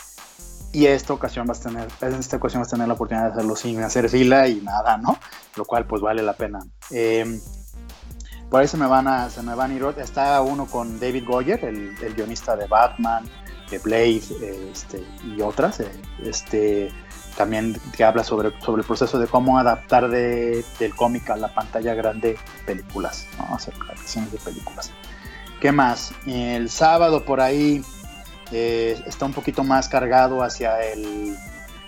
Y 0.72 0.86
esta 0.86 1.12
ocasión 1.12 1.46
vas 1.46 1.60
a 1.60 1.68
tener, 1.68 1.88
esta 2.18 2.36
ocasión 2.38 2.62
vas 2.62 2.68
a 2.68 2.76
tener 2.76 2.88
la 2.88 2.94
oportunidad 2.94 3.26
de 3.26 3.32
hacerlo 3.32 3.56
sin 3.56 3.82
hacer 3.82 4.08
fila 4.08 4.48
y 4.48 4.62
nada, 4.62 4.96
¿no? 4.96 5.18
Lo 5.56 5.66
cual 5.66 5.86
pues 5.86 6.00
vale 6.00 6.22
la 6.22 6.32
pena. 6.32 6.60
Em, 6.90 7.38
por 8.48 8.60
ahí 8.60 8.68
se 8.68 8.78
me 8.78 8.86
van 8.86 9.06
a, 9.06 9.28
se 9.28 9.42
me 9.42 9.54
van 9.54 9.70
a 9.70 9.74
ir. 9.74 9.84
Está 9.98 10.40
uno 10.40 10.66
con 10.66 10.98
David 10.98 11.24
Goyer, 11.26 11.62
el, 11.64 12.14
guionista 12.14 12.56
de 12.56 12.66
Batman, 12.66 13.24
de 13.70 13.78
Blade, 13.78 14.22
este, 14.72 15.06
y 15.24 15.42
otras. 15.42 15.80
Eh, 15.80 15.92
este, 16.22 16.90
también 17.36 17.76
que 17.96 18.04
habla 18.04 18.24
sobre, 18.24 18.52
sobre 18.60 18.82
el 18.82 18.86
proceso 18.86 19.18
de 19.18 19.26
cómo 19.26 19.58
adaptar 19.58 20.08
de, 20.08 20.64
del 20.78 20.94
cómic 20.94 21.30
a 21.30 21.36
la 21.36 21.52
pantalla 21.54 21.94
grande 21.94 22.36
películas, 22.66 23.26
¿no? 23.38 23.54
hacer 23.54 23.74
adaptaciones 23.74 24.32
de 24.32 24.38
películas. 24.38 24.92
¿Qué 25.60 25.72
más? 25.72 26.12
El 26.26 26.70
sábado 26.70 27.24
por 27.24 27.40
ahí 27.40 27.84
eh, 28.50 29.00
está 29.06 29.26
un 29.26 29.32
poquito 29.32 29.62
más 29.64 29.88
cargado 29.88 30.42
hacia 30.42 30.82
el, 30.82 31.36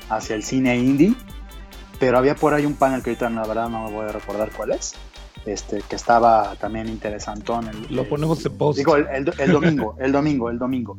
hacia 0.09 0.37
el 0.37 0.43
cine 0.43 0.77
indie, 0.77 1.15
pero 1.99 2.19
había 2.19 2.35
por 2.35 2.55
ahí 2.55 2.67
un 2.67 2.75
panel 2.75 3.03
que 3.03 3.11
ahorita 3.11 3.31
la 3.31 3.47
verdad 3.47 3.69
no 3.69 3.85
me 3.85 3.91
voy 3.91 4.09
a 4.09 4.13
recordar 4.13 4.51
cuál 4.57 4.73
es. 4.73 4.95
Este, 5.47 5.83
que 5.83 5.97
estaba 5.97 6.57
también 6.57 6.89
interesantón. 6.89 7.69
El, 7.69 7.95
Lo 7.95 8.09
ponemos 8.09 8.43
de 8.43 8.49
post. 8.49 8.79
Digo, 8.79 8.97
el, 8.97 9.07
el, 9.09 9.53
domingo, 9.53 9.95
el 9.99 10.11
domingo, 10.11 10.49
el 10.49 10.59
domingo. 10.59 10.97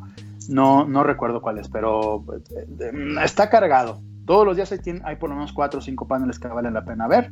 No, 0.49 0.85
no 0.85 1.03
recuerdo 1.03 1.41
cuál 1.41 1.57
es, 1.57 1.67
pero 1.67 2.23
eh, 2.55 3.15
está 3.23 3.49
cargado. 3.49 4.01
Todos 4.25 4.45
los 4.45 4.55
días 4.55 4.71
hay, 4.71 4.79
hay 5.03 5.15
por 5.17 5.29
lo 5.29 5.35
menos 5.35 5.53
cuatro 5.53 5.79
o 5.79 5.81
cinco 5.81 6.07
paneles 6.07 6.39
que 6.39 6.47
valen 6.47 6.73
la 6.73 6.85
pena 6.85 7.07
ver. 7.07 7.31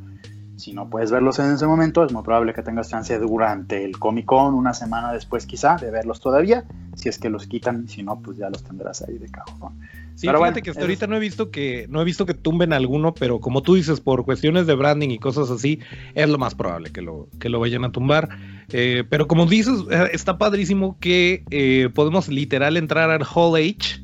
Si 0.55 0.71
no 0.71 0.87
puedes 0.87 1.11
verlos 1.11 1.39
en 1.39 1.51
ese 1.51 1.65
momento, 1.65 2.05
es 2.05 2.13
muy 2.13 2.21
probable 2.21 2.53
que 2.53 2.61
tengas 2.61 2.89
chance 2.89 3.17
durante 3.17 3.83
el 3.83 3.97
Comic 3.97 4.25
Con, 4.25 4.53
una 4.53 4.73
semana 4.73 5.11
después 5.11 5.47
quizá, 5.47 5.77
de 5.77 5.89
verlos 5.89 6.19
todavía. 6.19 6.63
Si 6.95 7.09
es 7.09 7.17
que 7.17 7.29
los 7.29 7.47
quitan, 7.47 7.87
si 7.87 8.03
no, 8.03 8.19
pues 8.21 8.37
ya 8.37 8.49
los 8.49 8.63
tendrás 8.63 9.01
ahí 9.01 9.17
de 9.17 9.29
cajón. 9.29 9.79
Sí, 10.13 10.27
pero 10.27 10.39
fíjate 10.39 10.61
que 10.61 10.69
hasta 10.69 10.83
ahorita 10.83 11.07
no 11.07 11.15
he 11.15 11.19
visto 11.19 11.49
que 11.49 11.87
no 11.89 12.01
he 12.01 12.05
visto 12.05 12.27
que 12.27 12.35
tumben 12.35 12.71
alguno, 12.71 13.15
pero 13.15 13.39
como 13.39 13.63
tú 13.63 13.73
dices, 13.73 13.99
por 13.99 14.25
cuestiones 14.25 14.67
de 14.67 14.75
branding 14.75 15.09
y 15.09 15.17
cosas 15.17 15.49
así, 15.49 15.79
es 16.13 16.29
lo 16.29 16.37
más 16.37 16.53
probable 16.53 16.91
que 16.91 17.01
lo, 17.01 17.29
que 17.39 17.49
lo 17.49 17.59
vayan 17.59 17.83
a 17.83 17.91
tumbar. 17.91 18.29
Eh, 18.69 19.03
pero 19.09 19.27
como 19.27 19.47
dices, 19.47 19.79
eh, 19.89 20.09
está 20.13 20.37
padrísimo 20.37 20.97
que 20.99 21.43
eh, 21.49 21.89
podemos 21.95 22.27
literal 22.27 22.77
entrar 22.77 23.09
al 23.09 23.23
Hall 23.23 23.55
H 23.55 24.01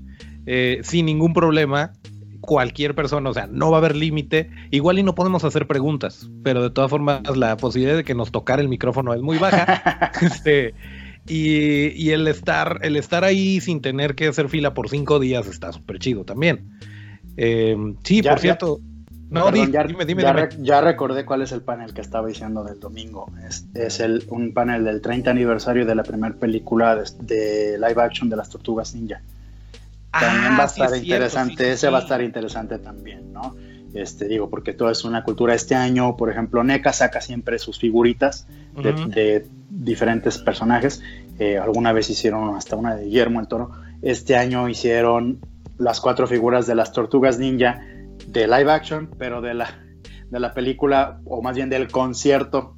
sin 0.82 1.06
ningún 1.06 1.34
problema 1.34 1.94
cualquier 2.50 2.96
persona, 2.96 3.30
o 3.30 3.34
sea, 3.36 3.46
no 3.46 3.70
va 3.70 3.78
a 3.78 3.82
haber 3.82 3.96
límite. 3.96 4.50
Igual 4.72 4.98
y 4.98 5.04
no 5.04 5.14
podemos 5.14 5.44
hacer 5.44 5.68
preguntas, 5.68 6.32
pero 6.44 6.64
de 6.64 6.72
todas 6.72 6.90
formas 6.90 7.22
la 7.38 7.56
posibilidad 7.58 7.96
de 7.96 8.04
que 8.04 8.16
nos 8.16 8.32
tocar 8.32 8.60
el 8.60 8.68
micrófono 8.68 9.14
es 9.14 9.22
muy 9.22 9.38
baja. 9.38 10.12
este, 10.24 10.74
y, 11.28 12.10
el 12.10 12.28
estar, 12.28 12.80
el 12.82 12.96
estar 12.96 13.24
ahí 13.24 13.62
sin 13.62 13.84
tener 13.84 14.16
que 14.16 14.30
hacer 14.30 14.50
fila 14.50 14.74
por 14.74 14.90
cinco 14.90 15.20
días 15.20 15.46
está 15.46 15.72
súper 15.72 16.00
chido 16.00 16.26
también. 16.26 16.72
Eh, 17.38 17.78
sí, 18.04 18.24
por 18.24 18.40
cierto. 18.40 18.80
No, 19.30 19.54
ya, 19.54 19.84
dime, 19.84 20.06
dime, 20.06 20.24
ya, 20.58 20.82
recordé 20.82 21.24
cuál 21.26 21.44
es 21.44 21.52
el 21.52 21.62
panel 21.62 21.94
que 21.94 22.02
estaba 22.02 22.28
diciendo 22.28 22.64
del 22.64 22.80
domingo. 22.80 23.32
Es, 23.76 24.00
el, 24.00 24.26
un 24.30 24.56
panel 24.56 24.86
del 24.86 25.02
30 25.02 25.30
aniversario 25.30 25.86
de 25.86 25.94
la 25.94 26.02
primera 26.02 26.34
película 26.34 26.96
de 26.96 27.78
live 27.78 28.02
action 28.02 28.28
de 28.28 28.38
las 28.38 28.50
Tortugas 28.50 28.96
Ninja. 28.96 29.22
También 30.12 30.54
va 30.54 30.58
a 30.58 30.62
ah, 30.64 30.66
estar 30.66 30.96
interesante, 30.96 31.72
ese 31.72 31.90
va 31.90 32.00
a 32.00 32.02
estar 32.02 32.22
interesante 32.22 32.80
también, 32.80 33.32
¿no? 33.32 33.56
Este, 33.94 34.28
digo, 34.28 34.50
porque 34.50 34.74
todo 34.74 34.90
es 34.90 35.04
una 35.04 35.24
cultura. 35.24 35.54
Este 35.54 35.76
año, 35.76 36.16
por 36.16 36.30
ejemplo, 36.30 36.64
NECA 36.64 36.94
saca 36.94 37.22
siempre 37.22 37.58
sus 37.60 37.80
figuritas 37.80 38.48
de, 38.76 39.48
diferentes 39.70 40.38
personajes. 40.38 41.02
Eh, 41.40 41.58
alguna 41.58 41.94
vez 41.94 42.10
hicieron 42.10 42.56
hasta 42.56 42.76
una 42.76 42.96
de 42.96 43.06
Guillermo 43.06 43.40
el 43.40 43.48
Toro. 43.48 43.72
Este 44.02 44.36
año 44.36 44.70
hicieron 44.70 45.40
las 45.78 46.02
cuatro 46.02 46.28
figuras 46.28 46.68
de 46.68 46.76
las 46.76 46.92
tortugas 46.92 47.40
ninja 47.40 47.82
de 48.28 48.48
live 48.48 48.72
action, 48.72 49.10
pero 49.18 49.42
de 49.42 49.54
la, 49.54 49.80
de 50.30 50.40
la 50.40 50.54
película, 50.54 51.20
o 51.26 51.42
más 51.42 51.56
bien 51.56 51.70
del 51.70 51.88
concierto 51.88 52.76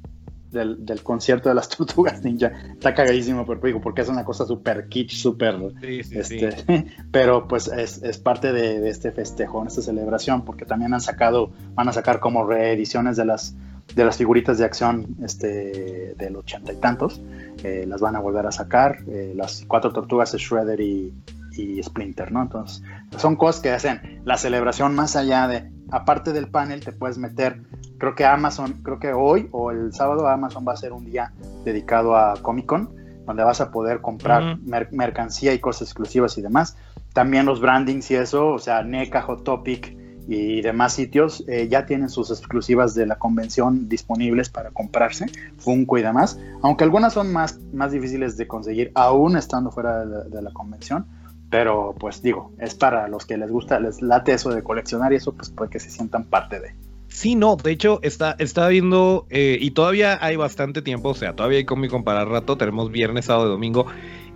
del, 0.52 1.02
concierto 1.02 1.48
de 1.48 1.54
las 1.54 1.68
tortugas 1.76 2.22
ninja. 2.22 2.52
Está 2.72 2.94
cagadísimo, 2.94 3.46
pero 3.46 3.80
porque 3.80 4.02
es 4.02 4.08
una 4.08 4.24
cosa 4.24 4.46
súper 4.46 4.88
kitsch, 4.88 5.14
súper... 5.14 5.56
este, 5.82 6.86
pero 7.10 7.48
pues 7.48 7.68
es, 7.68 8.18
parte 8.18 8.52
de, 8.52 8.88
este 8.88 9.12
festejo, 9.12 9.64
esta 9.66 9.82
celebración, 9.82 10.44
porque 10.44 10.64
también 10.64 10.94
han 10.94 11.00
sacado, 11.00 11.50
van 11.74 11.88
a 11.88 11.92
sacar 11.92 12.20
como 12.20 12.46
reediciones 12.46 13.16
de 13.16 13.24
las, 13.24 13.56
de 13.94 14.04
las 14.04 14.16
figuritas 14.16 14.58
de 14.58 14.64
acción 14.64 15.16
este, 15.22 16.14
del 16.16 16.36
ochenta 16.36 16.72
y 16.72 16.76
tantos. 16.76 17.20
eh, 17.64 17.84
las 17.86 18.00
van 18.00 18.16
a 18.16 18.20
volver 18.20 18.46
a 18.46 18.52
sacar. 18.52 18.98
Eh, 19.08 19.32
las 19.34 19.64
cuatro 19.66 19.92
tortugas 19.92 20.34
es 20.34 20.40
Shredder 20.40 20.80
y, 20.80 21.12
y, 21.56 21.82
Splinter, 21.82 22.32
¿no? 22.32 22.42
Entonces, 22.42 22.82
son 23.16 23.36
cosas 23.36 23.62
que 23.62 23.70
hacen 23.70 24.22
la 24.24 24.36
celebración 24.36 24.94
más 24.94 25.16
allá 25.16 25.46
de, 25.48 25.70
aparte 25.90 26.32
del 26.32 26.48
panel, 26.48 26.80
te 26.80 26.92
puedes 26.92 27.18
meter, 27.18 27.62
creo 28.02 28.16
que 28.16 28.24
Amazon, 28.24 28.80
creo 28.82 28.98
que 28.98 29.12
hoy 29.12 29.48
o 29.52 29.70
el 29.70 29.92
sábado 29.92 30.26
Amazon 30.26 30.64
va 30.66 30.72
a 30.72 30.76
ser 30.76 30.92
un 30.92 31.04
día 31.04 31.32
dedicado 31.64 32.16
a 32.16 32.34
Comic 32.42 32.66
Con, 32.66 32.90
donde 33.26 33.44
vas 33.44 33.60
a 33.60 33.70
poder 33.70 34.00
comprar 34.00 34.58
mercancía 34.90 35.54
y 35.54 35.60
cosas 35.60 35.82
exclusivas 35.82 36.36
y 36.36 36.42
demás. 36.42 36.76
También 37.12 37.46
los 37.46 37.60
brandings 37.60 38.10
y 38.10 38.16
eso, 38.16 38.48
o 38.48 38.58
sea, 38.58 38.82
NECA, 38.82 39.22
Hot 39.22 39.44
Topic, 39.44 39.96
y 40.26 40.62
demás 40.62 40.94
sitios 40.94 41.44
eh, 41.46 41.68
ya 41.68 41.86
tienen 41.86 42.08
sus 42.08 42.32
exclusivas 42.32 42.96
de 42.96 43.06
la 43.06 43.20
convención 43.20 43.88
disponibles 43.88 44.50
para 44.50 44.72
comprarse, 44.72 45.26
Funko 45.58 45.96
y 45.96 46.02
demás, 46.02 46.40
aunque 46.60 46.82
algunas 46.82 47.12
son 47.12 47.32
más, 47.32 47.60
más 47.72 47.92
difíciles 47.92 48.36
de 48.36 48.48
conseguir 48.48 48.90
aún 48.96 49.36
estando 49.36 49.70
fuera 49.70 50.04
de 50.04 50.42
la, 50.42 50.52
convención, 50.52 51.06
pero 51.50 51.94
pues 52.00 52.20
digo, 52.20 52.52
es 52.58 52.74
para 52.74 53.06
los 53.06 53.26
que 53.26 53.36
les 53.36 53.50
gusta, 53.50 53.78
les 53.78 54.02
late 54.02 54.32
eso 54.32 54.50
de 54.50 54.64
coleccionar 54.64 55.12
y 55.12 55.16
eso, 55.16 55.36
pues 55.36 55.50
puede 55.50 55.70
que 55.70 55.78
se 55.78 55.88
sientan 55.88 56.24
parte 56.24 56.58
de. 56.58 56.91
Sí, 57.12 57.34
no, 57.34 57.56
de 57.56 57.70
hecho 57.70 58.00
está, 58.02 58.34
está 58.38 58.66
viendo 58.68 59.26
eh, 59.30 59.58
y 59.60 59.72
todavía 59.72 60.18
hay 60.24 60.36
bastante 60.36 60.82
tiempo, 60.82 61.10
o 61.10 61.14
sea, 61.14 61.36
todavía 61.36 61.58
hay 61.58 61.64
cómic 61.64 61.92
para 62.04 62.24
rato, 62.24 62.56
tenemos 62.56 62.90
viernes, 62.90 63.26
sábado 63.26 63.48
y 63.48 63.50
domingo, 63.50 63.86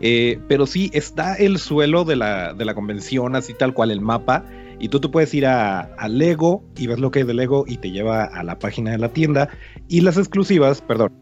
eh, 0.00 0.38
pero 0.46 0.66
sí 0.66 0.90
está 0.92 1.34
el 1.34 1.58
suelo 1.58 2.04
de 2.04 2.16
la, 2.16 2.52
de 2.52 2.64
la 2.64 2.74
convención, 2.74 3.34
así 3.34 3.54
tal 3.54 3.72
cual 3.72 3.90
el 3.90 4.02
mapa, 4.02 4.44
y 4.78 4.88
tú 4.88 5.00
te 5.00 5.08
puedes 5.08 5.32
ir 5.32 5.46
a, 5.46 5.88
Lego 6.08 6.62
y 6.76 6.86
ves 6.86 6.98
lo 6.98 7.10
que 7.10 7.20
hay 7.20 7.24
de 7.24 7.34
Lego 7.34 7.64
y 7.66 7.78
te 7.78 7.90
lleva 7.90 8.24
a 8.24 8.44
la 8.44 8.58
página 8.58 8.90
de 8.90 8.98
la 8.98 9.08
tienda. 9.08 9.48
Y 9.88 10.02
las 10.02 10.18
exclusivas, 10.18 10.82
perdón. 10.82 11.12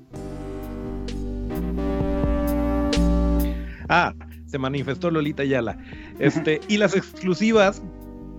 Ah, 3.88 4.12
se 4.47 4.59
manifestó 4.59 5.11
Lolita 5.11 5.45
Yala. 5.45 5.79
Este, 6.19 6.61
y 6.69 6.79
las 6.79 6.97
exclusivas 6.97 7.81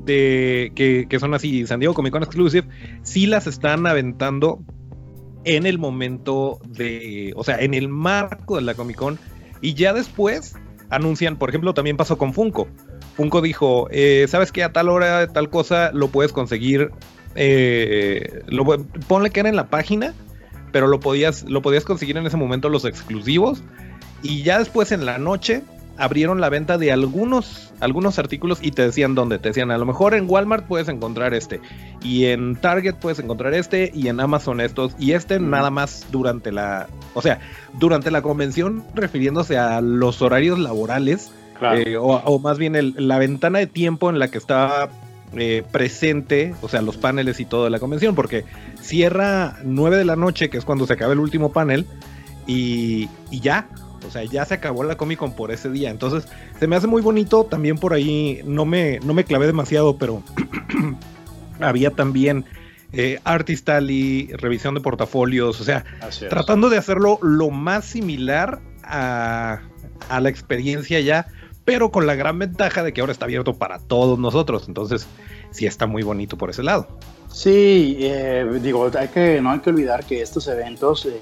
que, 0.06 1.08
que, 1.10 1.20
son 1.20 1.34
así, 1.34 1.66
San 1.68 1.80
Diego 1.80 1.94
Comic 1.94 2.12
Con 2.12 2.24
Exclusive, 2.24 2.68
sí 3.04 3.26
las 3.26 3.48
están 3.48 3.88
aventando 3.88 4.60
en 5.44 5.66
el 5.66 5.78
momento 5.78 6.60
de, 6.68 7.34
o 7.36 7.44
sea, 7.44 7.60
en 7.60 7.74
el 7.74 7.88
marco 7.88 8.56
de 8.58 8.64
la 8.64 8.74
Comic 8.74 8.98
Con. 8.98 9.20
Y 9.62 9.74
ya 9.74 9.94
después 9.94 10.56
anuncian, 10.90 11.38
por 11.38 11.50
ejemplo, 11.50 11.74
también 11.74 11.98
pasó 11.98 12.18
con 12.18 12.34
Funko. 12.34 12.68
Funko 13.16 13.42
dijo, 13.42 13.88
eh, 13.92 14.26
¿sabes 14.28 14.52
qué? 14.52 14.64
A 14.64 14.74
tal 14.74 14.90
hora, 14.90 15.28
tal 15.28 15.50
cosa, 15.50 15.92
lo 15.94 16.10
puedes 16.10 16.34
conseguir. 16.34 16.92
Eh, 17.36 18.44
lo, 18.48 18.66
ponle 19.08 19.30
que 19.30 19.40
era 19.40 19.50
en 19.50 19.56
la 19.56 19.68
página, 19.68 20.14
pero 20.72 20.88
lo 20.88 21.00
podías, 21.00 21.44
lo 21.44 21.62
podías 21.62 21.86
conseguir 21.86 22.18
en 22.18 22.26
ese 22.26 22.38
momento 22.38 22.70
los 22.70 22.86
exclusivos. 22.86 23.64
Y 24.22 24.44
ya 24.44 24.60
después 24.60 24.92
en 24.92 25.06
la 25.06 25.18
noche 25.18 25.62
abrieron 25.98 26.42
la 26.42 26.50
venta 26.50 26.78
de 26.78 26.92
algunos, 26.92 27.74
algunos 27.80 28.20
artículos 28.20 28.60
y 28.62 28.72
te 28.72 28.84
decían 28.84 29.16
dónde. 29.16 29.40
Te 29.40 29.50
decían, 29.50 29.72
a 29.72 29.78
lo 29.78 29.86
mejor 29.86 30.14
en 30.14 30.30
Walmart 30.30 30.68
puedes 30.68 30.88
encontrar 30.88 31.34
este. 31.34 31.62
Y 32.02 32.26
en 32.26 32.56
Target 32.56 32.96
puedes 32.96 33.20
encontrar 33.20 33.54
este. 33.54 33.92
Y 33.94 34.08
en 34.08 34.20
Amazon 34.20 34.62
estos. 34.62 34.96
Y 35.00 35.14
este 35.14 35.40
nada 35.40 35.70
más 35.70 36.08
durante 36.12 36.52
la... 36.52 36.88
O 37.14 37.22
sea, 37.22 37.40
durante 37.74 38.12
la 38.12 38.22
convención 38.22 38.84
refiriéndose 38.94 39.58
a 39.58 39.82
los 39.82 40.22
horarios 40.22 40.60
laborales 40.60 41.32
eh, 41.62 41.96
o, 41.98 42.40
más 42.40 42.58
bien 42.58 42.94
la 42.98 43.18
ventana 43.18 43.60
de 43.60 43.68
tiempo 43.68 44.10
en 44.10 44.20
la 44.20 44.30
que 44.30 44.38
estaba 44.38 44.90
eh, 45.36 45.64
presente, 45.72 46.54
o 46.62 46.68
sea, 46.68 46.82
los 46.82 46.98
paneles 46.98 47.40
y 47.40 47.46
todo 47.46 47.64
de 47.64 47.70
la 47.70 47.80
convención, 47.80 48.14
porque 48.14 48.46
cierra 48.82 49.58
9 49.64 49.98
de 49.98 50.06
la 50.06 50.16
noche, 50.16 50.50
que 50.50 50.58
es 50.58 50.66
cuando 50.66 50.86
se 50.86 50.94
acaba 50.94 51.14
el 51.14 51.20
último 51.20 51.52
panel, 51.52 51.86
y, 52.48 53.10
ya, 53.32 53.68
o 54.06 54.12
sea, 54.12 54.24
ya 54.24 54.46
se 54.46 54.56
acabó 54.56 54.84
la 54.84 54.98
Comic 54.98 55.20
Con 55.20 55.36
por 55.36 55.52
ese 55.52 55.70
día. 55.70 55.90
Entonces, 55.90 56.28
se 56.60 56.68
me 56.68 56.76
hace 56.76 56.88
muy 56.88 57.02
bonito. 57.02 57.46
También 57.46 57.78
por 57.78 57.94
ahí, 57.94 58.42
no 58.46 58.66
me, 58.66 59.00
no 59.00 59.14
me 59.14 59.24
clavé 59.24 59.46
demasiado, 59.48 59.98
pero 59.98 60.24
había 61.60 61.92
también 61.92 62.46
eh, 62.94 63.20
Artist 63.24 63.68
Alley, 63.70 64.30
revisión 64.34 64.76
de 64.76 64.82
portafolios, 64.82 65.60
o 65.60 65.64
sea, 65.64 65.86
tratando 66.30 66.70
de 66.70 66.78
hacerlo 66.78 67.20
lo 67.22 67.50
más 67.50 67.86
similar 67.86 68.60
a, 68.84 69.62
a 70.10 70.20
la 70.20 70.30
experiencia 70.30 71.00
ya 71.00 71.28
pero 71.66 71.92
con 71.92 72.06
la 72.06 72.16
gran 72.16 72.40
ventaja 72.40 72.84
de 72.84 72.94
que 72.94 73.02
ahora 73.02 73.12
está 73.12 73.26
abierto 73.26 73.56
para 73.56 73.80
todos 73.80 74.18
nosotros. 74.20 74.66
Entonces, 74.68 75.08
sí 75.52 75.66
está 75.66 75.88
muy 75.88 76.04
bonito 76.04 76.38
por 76.38 76.52
ese 76.52 76.64
lado. 76.64 76.88
Sí, 77.28 77.98
eh, 78.00 78.46
digo, 78.62 78.90
hay 78.98 79.08
que, 79.10 79.42
no 79.42 79.52
hay 79.52 79.60
que 79.60 79.72
olvidar 79.72 80.06
que 80.06 80.22
estos 80.22 80.48
eventos, 80.48 81.06
eh, 81.08 81.22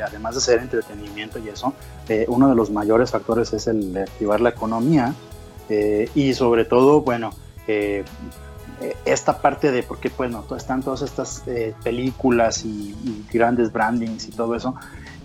eh, 0.00 0.02
además 0.06 0.34
de 0.34 0.40
ser 0.40 0.60
entretenimiento 0.60 1.38
y 1.38 1.48
eso, 1.48 1.74
uno 2.26 2.48
de 2.48 2.56
los 2.56 2.70
mayores 2.70 3.12
factores 3.12 3.52
es 3.52 3.68
el 3.68 3.92
de 3.92 4.02
activar 4.02 4.40
la 4.40 4.50
economía 4.50 5.14
y 6.16 6.34
sobre 6.34 6.64
todo, 6.64 7.02
bueno, 7.02 7.30
esta 9.04 9.40
parte 9.40 9.70
de, 9.70 9.84
porque 9.84 10.10
bueno, 10.16 10.44
están 10.56 10.82
todas 10.82 11.02
estas 11.02 11.44
películas 11.84 12.64
y, 12.64 12.96
y, 13.04 13.24
grandes 13.32 13.72
brandings 13.72 14.26
y 14.26 14.32
todo 14.32 14.56
eso, 14.56 14.74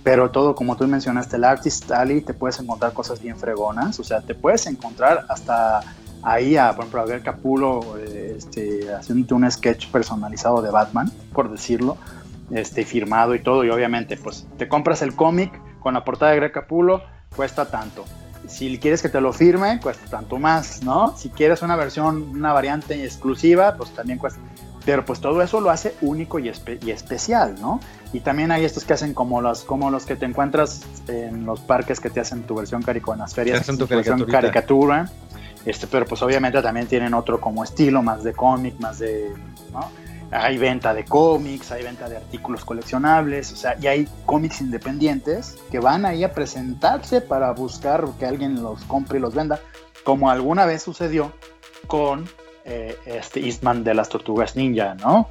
pero 0.06 0.30
todo, 0.30 0.54
como 0.54 0.78
tú 0.78 0.88
mencionaste, 0.88 1.38
el 1.38 1.44
Artist 1.44 1.92
Alley, 1.92 2.22
te 2.22 2.36
puedes 2.36 2.60
encontrar 2.60 2.94
cosas 2.94 3.20
bien 3.20 3.38
fregonas. 3.38 4.00
O 4.00 4.04
sea, 4.04 4.22
te 4.22 4.36
puedes 4.36 4.68
encontrar 4.68 5.26
hasta 5.30 5.82
ahí, 6.22 6.58
a, 6.58 6.74
por 6.74 6.82
ejemplo, 6.84 7.02
a 7.02 7.06
ver 7.06 7.24
Capulo 7.24 7.98
eh, 7.98 8.36
este, 8.38 8.94
haciendo 8.94 9.36
un 9.36 9.50
sketch 9.50 9.90
personalizado 9.90 10.62
de 10.62 10.70
Batman, 10.70 11.12
por 11.34 11.50
decirlo, 11.50 11.98
este, 12.52 12.86
firmado 12.86 13.36
y 13.36 13.40
todo. 13.40 13.64
Y 13.64 13.70
obviamente, 13.70 14.18
pues 14.18 14.48
te 14.58 14.68
compras 14.68 15.02
el 15.02 15.16
cómic 15.16 15.52
con 15.80 15.94
la 15.94 16.04
portada 16.04 16.32
de 16.32 16.38
Greg 16.38 16.52
Capulo, 16.52 17.04
cuesta 17.36 17.70
tanto. 17.70 18.06
Si 18.48 18.78
quieres 18.78 19.02
que 19.02 19.10
te 19.10 19.22
lo 19.22 19.34
firme, 19.34 19.80
cuesta 19.82 20.06
tanto 20.10 20.38
más, 20.38 20.84
¿no? 20.84 21.16
Si 21.18 21.30
quieres 21.30 21.62
una 21.62 21.76
versión, 21.76 22.22
una 22.30 22.54
variante 22.54 23.04
exclusiva, 23.04 23.76
pues 23.76 23.92
también 23.92 24.20
cuesta. 24.20 24.40
Pero 24.86 25.04
pues 25.04 25.20
todo 25.20 25.42
eso 25.42 25.62
lo 25.62 25.72
hace 25.72 25.96
único 26.02 26.38
y, 26.38 26.52
y 26.82 26.92
especial, 26.92 27.56
¿no? 27.60 27.80
Y 28.14 28.20
también 28.20 28.52
hay 28.52 28.64
estos 28.64 28.86
que 28.86 28.94
hacen 28.94 29.16
como 29.16 29.42
los, 29.42 29.64
como 29.64 29.90
los 29.90 30.06
que 30.06 30.16
te 30.16 30.26
encuentras 30.26 30.82
en 31.08 31.46
los 31.46 31.60
parques 31.60 32.00
que 32.00 32.12
te 32.12 32.20
hacen 32.20 32.44
tu 32.44 32.54
versión 32.56 32.84
carico 32.84 33.12
en 33.14 33.20
las 33.20 33.34
ferias. 33.34 33.62
hacen 33.62 33.78
tu 33.78 33.88
caricatura. 34.28 35.10
Este, 35.66 35.88
pero 35.88 36.06
pues 36.06 36.22
obviamente 36.22 36.62
también 36.62 36.88
tienen 36.88 37.14
otro 37.16 37.42
como 37.42 37.64
estilo, 37.64 38.04
más 38.04 38.24
de 38.24 38.34
cómic, 38.34 38.80
más 38.80 39.00
de... 39.00 39.34
Hay 40.32 40.58
venta 40.58 40.94
de 40.94 41.06
cómics, 41.06 41.72
hay 41.72 41.84
venta 41.84 42.10
de 42.10 42.18
artículos 42.18 42.66
coleccionables, 42.66 43.52
o 43.54 43.56
sea, 43.56 43.78
y 43.80 43.88
hay 43.88 44.08
cómics 44.26 44.62
independientes 44.62 45.58
que 45.72 45.80
van 45.80 46.06
ahí 46.06 46.24
a 46.24 46.34
presentarse 46.34 47.22
para 47.22 47.52
buscar 47.52 48.06
que 48.20 48.26
alguien 48.26 48.62
los 48.62 48.84
compre 48.86 49.20
y 49.20 49.22
los 49.22 49.36
venda, 49.36 49.60
como 50.04 50.30
alguna 50.30 50.66
vez 50.66 50.84
sucedió 50.84 51.32
con 51.88 52.28
eh, 52.66 52.98
este 53.06 53.42
Eastman 53.42 53.84
de 53.84 53.94
las 53.94 54.10
Tortugas 54.10 54.56
Ninja, 54.56 54.96
¿no? 54.96 55.28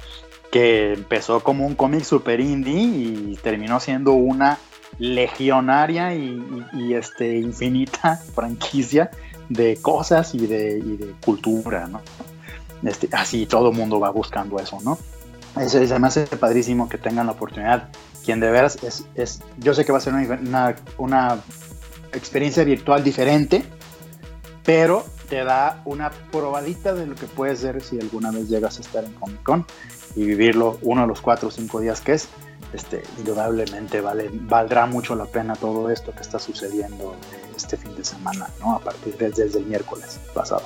que 0.55 0.93
empezó 0.93 1.41
como 1.41 1.65
un 1.67 1.75
cómic 1.75 2.03
super 2.05 2.39
indie 2.39 2.81
y 2.81 3.39
terminó 3.43 3.81
siendo 3.81 4.13
una 4.13 4.57
legionaria 4.99 6.15
y, 6.15 6.93
este, 6.93 7.37
infinita 7.37 8.15
franquicia 8.33 9.11
de 9.49 9.75
cosas 9.81 10.33
y 10.33 10.47
de, 10.47 11.13
cultura, 11.25 11.87
¿no? 11.87 11.99
Este, 12.83 13.09
así 13.11 13.45
todo 13.45 13.71
mundo 13.71 13.99
va 13.99 14.09
buscando 14.09 14.59
eso, 14.59 14.79
¿no? 14.83 14.97
Eso 15.59 15.85
se 15.85 15.99
me 15.99 16.37
padrísimo 16.37 16.89
que 16.89 16.97
tengan 16.97 17.27
la 17.27 17.31
oportunidad. 17.33 17.89
Quien 18.23 18.39
de 18.39 18.51
veras 18.51 18.77
es, 18.83 19.05
es 19.15 19.41
yo 19.57 19.73
sé 19.73 19.85
que 19.85 19.91
va 19.91 19.99
a 19.99 20.01
ser 20.01 20.13
una, 20.13 20.75
una 20.97 21.37
experiencia 22.11 22.63
virtual 22.63 23.03
diferente, 23.03 23.63
pero 24.63 25.05
te 25.29 25.43
da 25.43 25.81
una 25.85 26.11
probadita 26.31 26.93
de 26.93 27.07
lo 27.07 27.15
que 27.15 27.25
puede 27.25 27.55
ser 27.55 27.81
si 27.81 27.99
alguna 27.99 28.31
vez 28.31 28.49
llegas 28.49 28.77
a 28.77 28.81
estar 28.81 29.03
en 29.03 29.13
Comic 29.13 29.43
Con 29.43 29.65
y 30.15 30.25
vivirlo 30.25 30.77
uno 30.81 31.01
de 31.01 31.07
los 31.07 31.21
cuatro 31.21 31.49
o 31.49 31.51
cinco 31.51 31.79
días 31.79 32.01
que 32.01 32.13
es, 32.13 32.29
este, 32.73 33.03
indudablemente 33.17 34.01
vale, 34.01 34.29
valdrá 34.31 34.85
mucho 34.85 35.15
la 35.15 35.25
pena 35.25 35.55
todo 35.55 35.89
esto 35.89 36.11
que 36.11 36.21
está 36.21 36.39
sucediendo 36.39 37.15
este 37.55 37.77
fin 37.77 37.95
de 37.95 38.03
semana, 38.03 38.49
¿no? 38.59 38.75
A 38.75 38.79
partir 38.79 39.17
de, 39.17 39.29
desde 39.29 39.59
el 39.59 39.65
miércoles 39.65 40.19
pasado. 40.33 40.63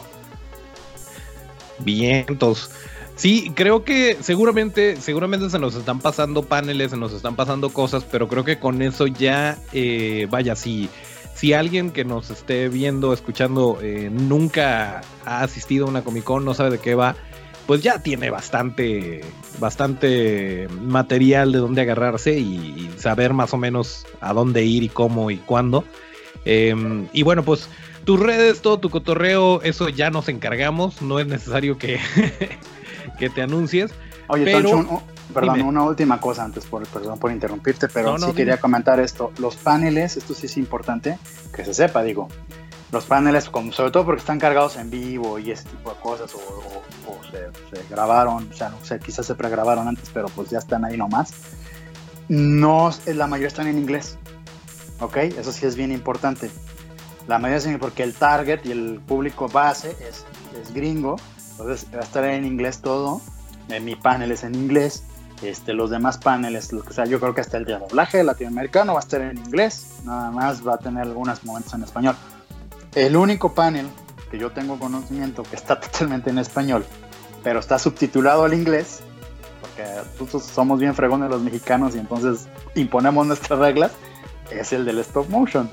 Bien, 1.80 2.26
entonces, 2.28 2.70
sí, 3.16 3.52
creo 3.56 3.84
que 3.84 4.18
seguramente, 4.22 4.98
seguramente 5.02 5.50
se 5.50 5.60
nos 5.60 5.76
están 5.76 6.00
pasando 6.00 6.44
paneles, 6.44 6.92
se 6.92 6.98
nos 6.98 7.14
están 7.14 7.36
pasando 7.36 7.70
cosas, 7.70 8.06
pero 8.10 8.28
creo 8.28 8.44
que 8.44 8.60
con 8.60 8.82
eso 8.82 9.08
ya, 9.08 9.58
eh, 9.72 10.28
vaya, 10.30 10.56
si, 10.56 10.90
si 11.36 11.54
alguien 11.54 11.92
que 11.92 12.04
nos 12.04 12.30
esté 12.30 12.70
viendo, 12.70 13.14
escuchando, 13.14 13.80
eh, 13.82 14.10
nunca 14.12 15.02
ha 15.26 15.42
asistido 15.42 15.86
a 15.86 15.90
una 15.90 16.04
Comic 16.04 16.24
Con, 16.24 16.46
no 16.46 16.54
sabe 16.54 16.72
de 16.72 16.80
qué 16.80 16.96
va, 16.96 17.16
pues 17.70 17.84
ya 17.84 18.02
tiene 18.02 18.32
bastante, 18.32 19.22
bastante 19.60 20.68
material 20.82 21.52
de 21.52 21.60
dónde 21.60 21.82
agarrarse 21.82 22.40
y, 22.40 22.90
saber 22.98 23.34
más 23.34 23.54
o 23.54 23.58
menos 23.58 24.08
a 24.20 24.34
dónde 24.34 24.64
ir 24.64 24.82
y 24.82 24.90
cómo 24.90 25.30
y 25.30 25.38
cuándo. 25.38 25.86
Em, 26.46 27.08
y 27.14 27.22
bueno, 27.22 27.44
pues 27.44 27.70
tus 28.10 28.20
redes, 28.20 28.64
todo 28.64 28.80
tu 28.80 28.90
cotorreo, 28.90 29.62
eso 29.62 29.88
ya 29.88 30.10
nos 30.10 30.30
encargamos, 30.30 31.00
no 31.04 31.20
es 31.20 31.28
necesario 31.28 31.78
que, 31.78 32.00
que 33.20 33.30
te 33.30 33.44
anuncies. 33.44 33.92
Oye, 34.30 34.46
pero... 34.46 35.04
perdón, 35.32 35.62
una 35.62 35.84
última 35.84 36.20
cosa 36.20 36.44
antes, 36.44 36.66
por, 36.66 36.88
perdón 36.88 37.20
por 37.20 37.32
interrumpirte, 37.32 37.88
pero 37.88 38.18
sí 38.18 38.34
quería 38.34 38.60
comentar 38.60 39.00
esto. 39.00 39.32
Los 39.38 39.58
paneles, 39.58 40.18
esto 40.18 40.34
sí 40.34 40.48
es 40.48 40.58
importante 40.58 41.20
que 41.54 41.64
se 41.64 41.76
sepa, 41.76 42.02
digo. 42.02 42.30
Los 42.92 43.06
paneles, 43.06 43.48
como, 43.52 43.72
sobre 43.72 43.92
todo 43.92 44.06
porque 44.06 44.22
están 44.22 44.40
cargados 44.40 44.78
en 44.78 44.90
vivo 44.90 45.38
y 45.38 45.52
ese 45.52 45.66
tipo 45.66 45.92
de 45.92 46.00
cosas, 46.00 46.34
o, 46.34 47.22
se, 47.30 47.84
grabaron, 47.92 48.50
o 48.52 48.56
sea, 48.56 48.70
no 48.70 48.84
sé, 48.84 48.98
quizás 48.98 49.28
se 49.28 49.36
pregrabaron 49.36 49.88
antes, 49.88 50.10
pero 50.12 50.30
pues 50.30 50.50
ya 50.50 50.58
están 50.58 50.84
ahí 50.84 50.98
nomás. 50.98 51.32
No, 52.28 52.90
la 53.06 53.28
mayoría 53.28 53.50
están 53.50 53.68
en 53.68 53.78
inglés, 53.78 54.18
¿ok? 55.00 55.18
Eso 55.18 55.52
sí 55.52 55.68
es 55.68 55.76
bien 55.76 55.92
importante. 55.92 56.50
La 57.30 57.38
mayoría 57.38 57.78
porque 57.78 58.02
el 58.02 58.16
target 58.16 58.66
y 58.66 58.72
el 58.72 59.00
público 59.08 59.48
base 59.48 59.96
es, 60.02 60.26
es 60.60 60.74
gringo, 60.74 61.18
entonces 61.52 61.86
va 61.94 62.00
a 62.00 62.04
estar 62.04 62.26
en 62.26 62.44
inglés 62.44 62.82
todo. 62.82 63.22
Eh, 63.70 63.80
mi 63.80 63.96
panel 63.96 64.32
es 64.32 64.44
en 64.44 64.56
inglés. 64.56 65.04
Este, 65.44 65.74
los 65.74 65.92
demás 65.92 66.18
paneles, 66.18 66.74
o 66.74 66.92
sea, 66.92 67.06
yo 67.06 67.20
creo 67.20 67.36
que 67.36 67.42
hasta 67.42 67.58
el 67.58 67.66
de 67.66 67.78
doblaje 67.78 68.24
latinoamericano 68.24 68.94
va 68.94 69.00
a 69.02 69.04
estar 69.04 69.22
en 69.22 69.38
inglés, 69.38 70.00
nada 70.06 70.32
más 70.32 70.68
va 70.68 70.74
a 70.74 70.78
tener 70.80 71.04
algunos 71.04 71.46
momentos 71.46 71.72
en 71.76 71.84
español. 71.84 72.16
El 72.96 73.16
único 73.16 73.54
panel 73.54 73.86
que 74.32 74.40
yo 74.40 74.50
tengo 74.50 74.80
conocimiento 74.80 75.44
que 75.44 75.56
está 75.56 75.80
totalmente 75.80 76.32
en 76.32 76.40
español, 76.40 76.84
pero 77.44 77.60
está 77.60 77.78
subtitulado 77.78 78.44
al 78.44 78.56
inglés, 78.56 79.02
porque 79.62 79.88
nosotros 80.14 80.46
somos 80.46 80.80
bien 80.80 80.96
fregones 80.96 81.30
los 81.30 81.44
mexicanos 81.44 81.96
y 81.96 82.00
entonces 82.00 82.48
imponemos 82.74 83.28
nuestras 83.28 83.60
reglas, 83.60 83.92
es 84.50 84.74
el 84.74 84.84
del 84.84 84.98
stop 84.98 85.30
motion. 85.30 85.70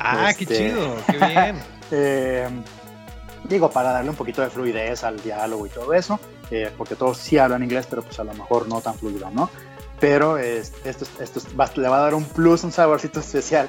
Ah, 0.00 0.32
qué 0.36 0.44
este, 0.44 0.56
chido, 0.56 0.96
qué 1.06 1.18
bien. 1.26 1.56
Eh, 1.90 2.48
digo, 3.44 3.70
para 3.70 3.92
darle 3.92 4.10
un 4.10 4.16
poquito 4.16 4.42
de 4.42 4.50
fluidez 4.50 5.04
al 5.04 5.20
diálogo 5.22 5.66
y 5.66 5.70
todo 5.70 5.92
eso, 5.94 6.20
eh, 6.50 6.72
porque 6.76 6.94
todos 6.94 7.18
sí 7.18 7.38
hablan 7.38 7.62
inglés, 7.62 7.86
pero 7.88 8.02
pues 8.02 8.18
a 8.20 8.24
lo 8.24 8.34
mejor 8.34 8.68
no 8.68 8.80
tan 8.80 8.94
fluido, 8.94 9.30
¿no? 9.30 9.50
Pero 10.00 10.38
esto, 10.38 11.04
esto 11.20 11.40
le 11.76 11.88
va 11.88 11.98
a 11.98 12.00
dar 12.00 12.14
un 12.14 12.24
plus, 12.24 12.62
un 12.62 12.70
saborcito 12.70 13.20
especial, 13.20 13.68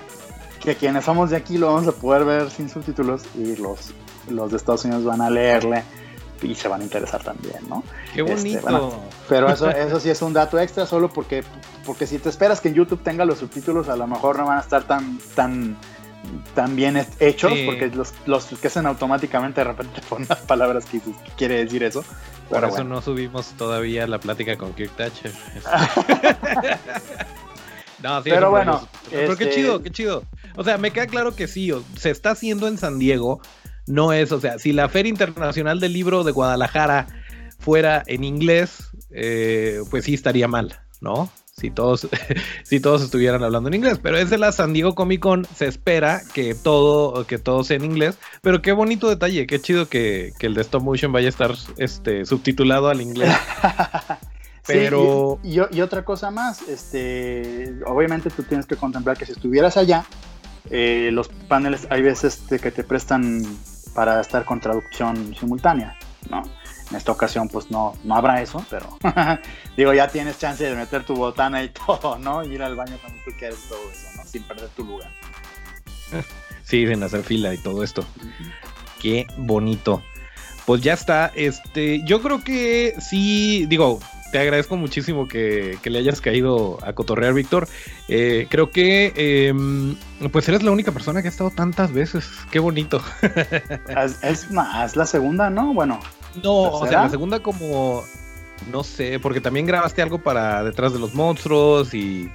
que 0.60 0.76
quienes 0.76 1.06
somos 1.06 1.32
de 1.32 1.38
aquí 1.38 1.58
lo 1.58 1.74
vamos 1.74 1.88
a 1.88 1.92
poder 1.94 2.26
ver 2.26 2.52
sin 2.52 2.70
subtítulos 2.70 3.24
y 3.36 3.56
los, 3.56 3.92
los 4.30 4.52
de 4.52 4.58
Estados 4.58 4.86
Unidos 4.86 5.06
van 5.06 5.22
a 5.22 5.30
leerle 5.30 5.84
y 6.42 6.56
se 6.56 6.68
van 6.68 6.82
a 6.82 6.84
interesar 6.84 7.24
también, 7.24 7.58
¿no? 7.68 7.84
Qué 8.14 8.22
este, 8.22 8.60
bonito. 8.60 8.94
pero 9.28 9.50
eso, 9.50 9.70
eso 9.70 10.00
sí 10.00 10.10
es 10.10 10.22
un 10.22 10.34
dato 10.34 10.60
extra, 10.60 10.86
solo 10.86 11.10
porque, 11.10 11.44
porque 11.86 12.08
si 12.08 12.20
te 12.20 12.30
esperas 12.30 12.62
que 12.62 12.70
en 12.70 12.76
YouTube 12.76 13.02
tenga 13.04 13.26
los 13.26 13.40
subtítulos, 13.40 13.90
a 13.90 13.96
lo 13.96 14.08
mejor 14.08 14.38
no 14.38 14.46
van 14.46 14.60
a 14.60 14.62
estar 14.62 14.84
tan, 14.84 15.20
tan 15.36 15.78
tan 16.56 16.76
bien 16.76 16.98
hechos, 17.20 17.54
porque 17.66 17.88
los, 17.88 18.14
los 18.26 18.46
que 18.46 18.68
hacen 18.68 18.86
automáticamente 18.86 19.62
de 19.62 19.66
repente 19.66 20.02
ponen 20.10 20.28
las 20.30 20.40
palabras 20.40 20.86
que, 20.86 21.02
quiere 21.38 21.64
decir 21.64 21.84
eso. 21.84 22.04
Por 22.50 22.64
eso 22.64 22.84
no 22.84 23.02
subimos 23.02 23.50
todavía 23.54 24.08
la 24.08 24.20
plática 24.20 24.58
con 24.58 24.74
Kirk 24.74 24.96
Thatcher. 24.96 25.32
no, 28.04 28.24
sí, 28.24 28.30
pero 28.32 28.50
bueno. 28.50 28.88
Pero 29.12 29.38
qué 29.38 29.44
este 29.44 29.56
chido, 29.56 29.84
qué 29.84 29.92
chido. 29.92 30.24
O 30.56 30.64
sea, 30.64 30.80
me 30.80 30.92
queda 30.92 31.06
claro 31.06 31.36
que 31.36 31.48
sí, 31.48 31.72
se 31.96 32.10
está 32.10 32.32
haciendo 32.32 32.68
en 32.68 32.80
San 32.80 32.98
Diego. 32.98 33.40
No 33.86 34.14
es, 34.14 34.32
o 34.32 34.40
sea, 34.40 34.58
si 34.58 34.74
la 34.74 34.90
Feria 34.90 35.10
Internacional 35.10 35.80
del 35.80 35.94
Libro 35.94 36.24
de 36.24 36.32
Guadalajara 36.32 37.08
fuera 37.60 38.04
en 38.08 38.24
inglés, 38.24 38.90
eh, 39.12 39.82
pues 39.92 40.06
sí 40.06 40.16
estaría 40.16 40.48
mal, 40.48 40.80
¿no? 41.02 41.32
Si 41.60 41.70
todos, 41.70 42.08
si 42.64 42.80
todos 42.80 43.04
estuvieran 43.04 43.44
hablando 43.44 43.70
en 43.70 43.76
inglés. 43.76 44.00
Pero 44.02 44.18
es 44.18 44.30
de 44.30 44.38
la 44.38 44.52
San 44.52 44.74
Diego 44.74 44.96
Comic 44.96 45.22
Con, 45.22 45.46
se 45.46 45.68
espera 45.68 46.22
que 46.34 46.56
todo, 46.56 47.26
que 47.28 47.38
todo 47.38 47.64
sea 47.64 47.78
en 47.78 47.86
inglés. 47.86 48.18
Pero 48.42 48.62
qué 48.62 48.72
bonito 48.72 49.10
detalle, 49.10 49.46
qué 49.48 49.60
chido 49.60 49.88
que, 49.88 50.34
el 50.40 50.54
de 50.54 50.62
Stop 50.62 50.84
Motion 50.84 51.12
vaya 51.12 51.28
a 51.28 51.30
estar 51.30 51.54
este, 51.78 52.26
subtitulado 52.26 52.90
al 52.90 53.02
inglés. 53.02 53.34
Pero. 54.66 55.40
y, 55.44 55.60
otra 55.82 56.06
cosa 56.06 56.30
más, 56.30 56.68
este, 56.68 57.80
obviamente 57.86 58.30
tú 58.30 58.44
tienes 58.44 58.68
que 58.68 58.76
contemplar 58.76 59.18
que 59.18 59.26
si 59.26 59.32
estuvieras 59.32 59.78
allá, 59.78 60.06
eh, 60.70 61.10
los 61.12 61.30
paneles 61.30 61.88
hay 61.90 62.04
veces 62.04 62.42
que 62.48 62.72
te 62.72 62.84
prestan 62.84 63.44
para 63.96 64.22
estar 64.22 64.46
con 64.46 64.60
traducción 64.60 65.36
simultánea, 65.36 65.98
¿no? 66.30 66.44
En 66.90 66.98
esta 66.98 67.12
ocasión 67.12 67.48
pues 67.48 67.70
no, 67.70 67.94
no 68.04 68.16
habrá 68.16 68.42
eso, 68.42 68.66
pero 68.70 68.98
digo, 69.78 69.94
ya 69.94 70.08
tienes 70.08 70.40
chance 70.40 70.64
de 70.64 70.76
meter 70.76 71.04
tu 71.04 71.16
botana 71.16 71.64
y 71.64 71.70
todo, 71.88 72.18
¿no? 72.18 72.44
Y 72.44 72.54
ir 72.54 72.64
al 72.64 72.76
baño 72.76 72.98
cuando 73.02 73.20
tú 73.24 73.32
quieres 73.38 73.60
todo 73.68 73.80
eso, 73.92 74.08
¿no? 74.16 74.26
Sin 74.26 74.44
perder 74.44 74.70
tu 74.70 74.84
lugar. 74.84 75.12
Sí, 76.64 76.86
sin 76.86 77.02
hacer 77.02 77.24
fila 77.24 77.52
y 77.52 77.58
todo 77.58 77.84
esto. 77.84 78.06
Qué 79.02 79.26
bonito. 79.38 80.04
Pues 80.68 80.82
ya 80.82 80.94
está. 80.94 81.32
Este, 81.34 82.04
yo 82.06 82.22
creo 82.22 82.44
que 82.44 82.94
sí, 83.00 83.66
digo, 83.68 84.00
te 84.32 84.38
agradezco 84.38 84.78
muchísimo 84.78 85.28
que, 85.28 85.80
le 85.84 86.00
hayas 86.00 86.22
caído 86.22 86.78
a 86.84 86.94
cotorrear, 86.94 87.34
Víctor. 87.34 87.68
Eh, 88.08 88.48
creo 88.50 88.70
que 88.70 89.14
em, 89.16 89.96
pues 90.32 90.48
eres 90.48 90.62
la 90.62 90.72
única 90.72 90.92
persona 90.92 91.22
que 91.22 91.28
ha 91.28 91.32
estado 91.32 91.50
tantas 91.50 91.92
veces. 91.92 92.30
Qué 92.52 92.60
bonito. 92.60 93.02
es, 94.22 94.52
más, 94.52 94.96
la 94.96 95.08
segunda, 95.08 95.50
¿no? 95.50 95.74
Bueno, 95.74 96.00
no, 96.44 96.54
o 96.54 96.88
sea, 96.88 97.04
la 97.04 97.10
segunda 97.10 97.40
como, 97.40 98.04
no 98.72 98.84
sé, 98.84 99.20
porque 99.20 99.42
también 99.42 99.66
grabaste 99.66 100.02
algo 100.02 100.22
para 100.22 100.64
Detrás 100.64 100.94
de 100.94 101.00
los 101.00 101.14
Monstruos 101.14 101.94
y... 101.94 102.30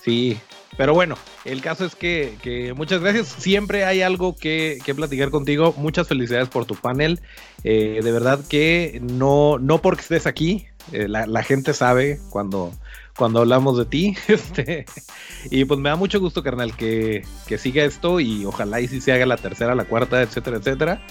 Sí, 0.00 0.40
pero 0.78 0.94
bueno, 0.94 1.16
el 1.44 1.60
caso 1.60 1.84
es 1.84 1.96
que, 1.96 2.72
muchas 2.76 3.00
gracias. 3.00 3.26
Siempre 3.26 3.84
hay 3.84 4.00
algo 4.00 4.36
que, 4.36 4.78
platicar 4.94 5.30
contigo. 5.30 5.74
Muchas 5.76 6.06
felicidades 6.06 6.48
por 6.48 6.66
tu 6.66 6.76
panel. 6.76 7.20
Eh, 7.64 8.00
de 8.00 8.12
verdad 8.12 8.38
que 8.48 9.00
no, 9.02 9.58
no 9.58 9.82
porque 9.82 10.02
estés 10.02 10.26
aquí, 10.28 10.68
eh, 10.92 11.08
la, 11.08 11.42
gente 11.42 11.74
sabe 11.74 12.20
cuando, 12.30 12.72
cuando 13.16 13.40
hablamos 13.40 13.76
de 13.76 13.86
ti. 13.86 14.16
Este, 14.28 14.86
y 15.50 15.64
pues 15.64 15.80
me 15.80 15.88
da 15.88 15.96
mucho 15.96 16.20
gusto, 16.20 16.44
carnal, 16.44 16.76
que, 16.76 17.22
que 17.48 17.58
siga 17.58 17.82
esto 17.82 18.20
y 18.20 18.44
ojalá 18.44 18.80
y 18.80 18.86
si 18.86 19.00
se 19.00 19.12
haga 19.12 19.26
la 19.26 19.36
tercera, 19.36 19.74
la 19.74 19.84
cuarta, 19.84 20.22
etcétera, 20.22 20.58
etcétera. 20.58 21.02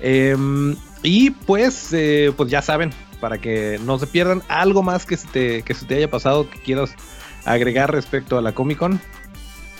Em, 0.00 0.76
y 1.02 1.30
pues, 1.30 1.92
eh, 1.92 2.32
pues 2.36 2.50
ya 2.50 2.62
saben, 2.62 2.90
para 3.20 3.38
que 3.38 3.78
no 3.84 3.98
se 3.98 4.06
pierdan 4.06 4.42
algo 4.48 4.82
más 4.82 5.06
que 5.06 5.16
se, 5.16 5.28
te, 5.28 5.62
que 5.62 5.74
se 5.74 5.86
te 5.86 5.96
haya 5.96 6.10
pasado 6.10 6.48
que 6.48 6.60
quieras 6.60 6.94
agregar 7.44 7.92
respecto 7.92 8.38
a 8.38 8.42
la 8.42 8.52
Comic 8.52 8.78
Con 8.78 9.00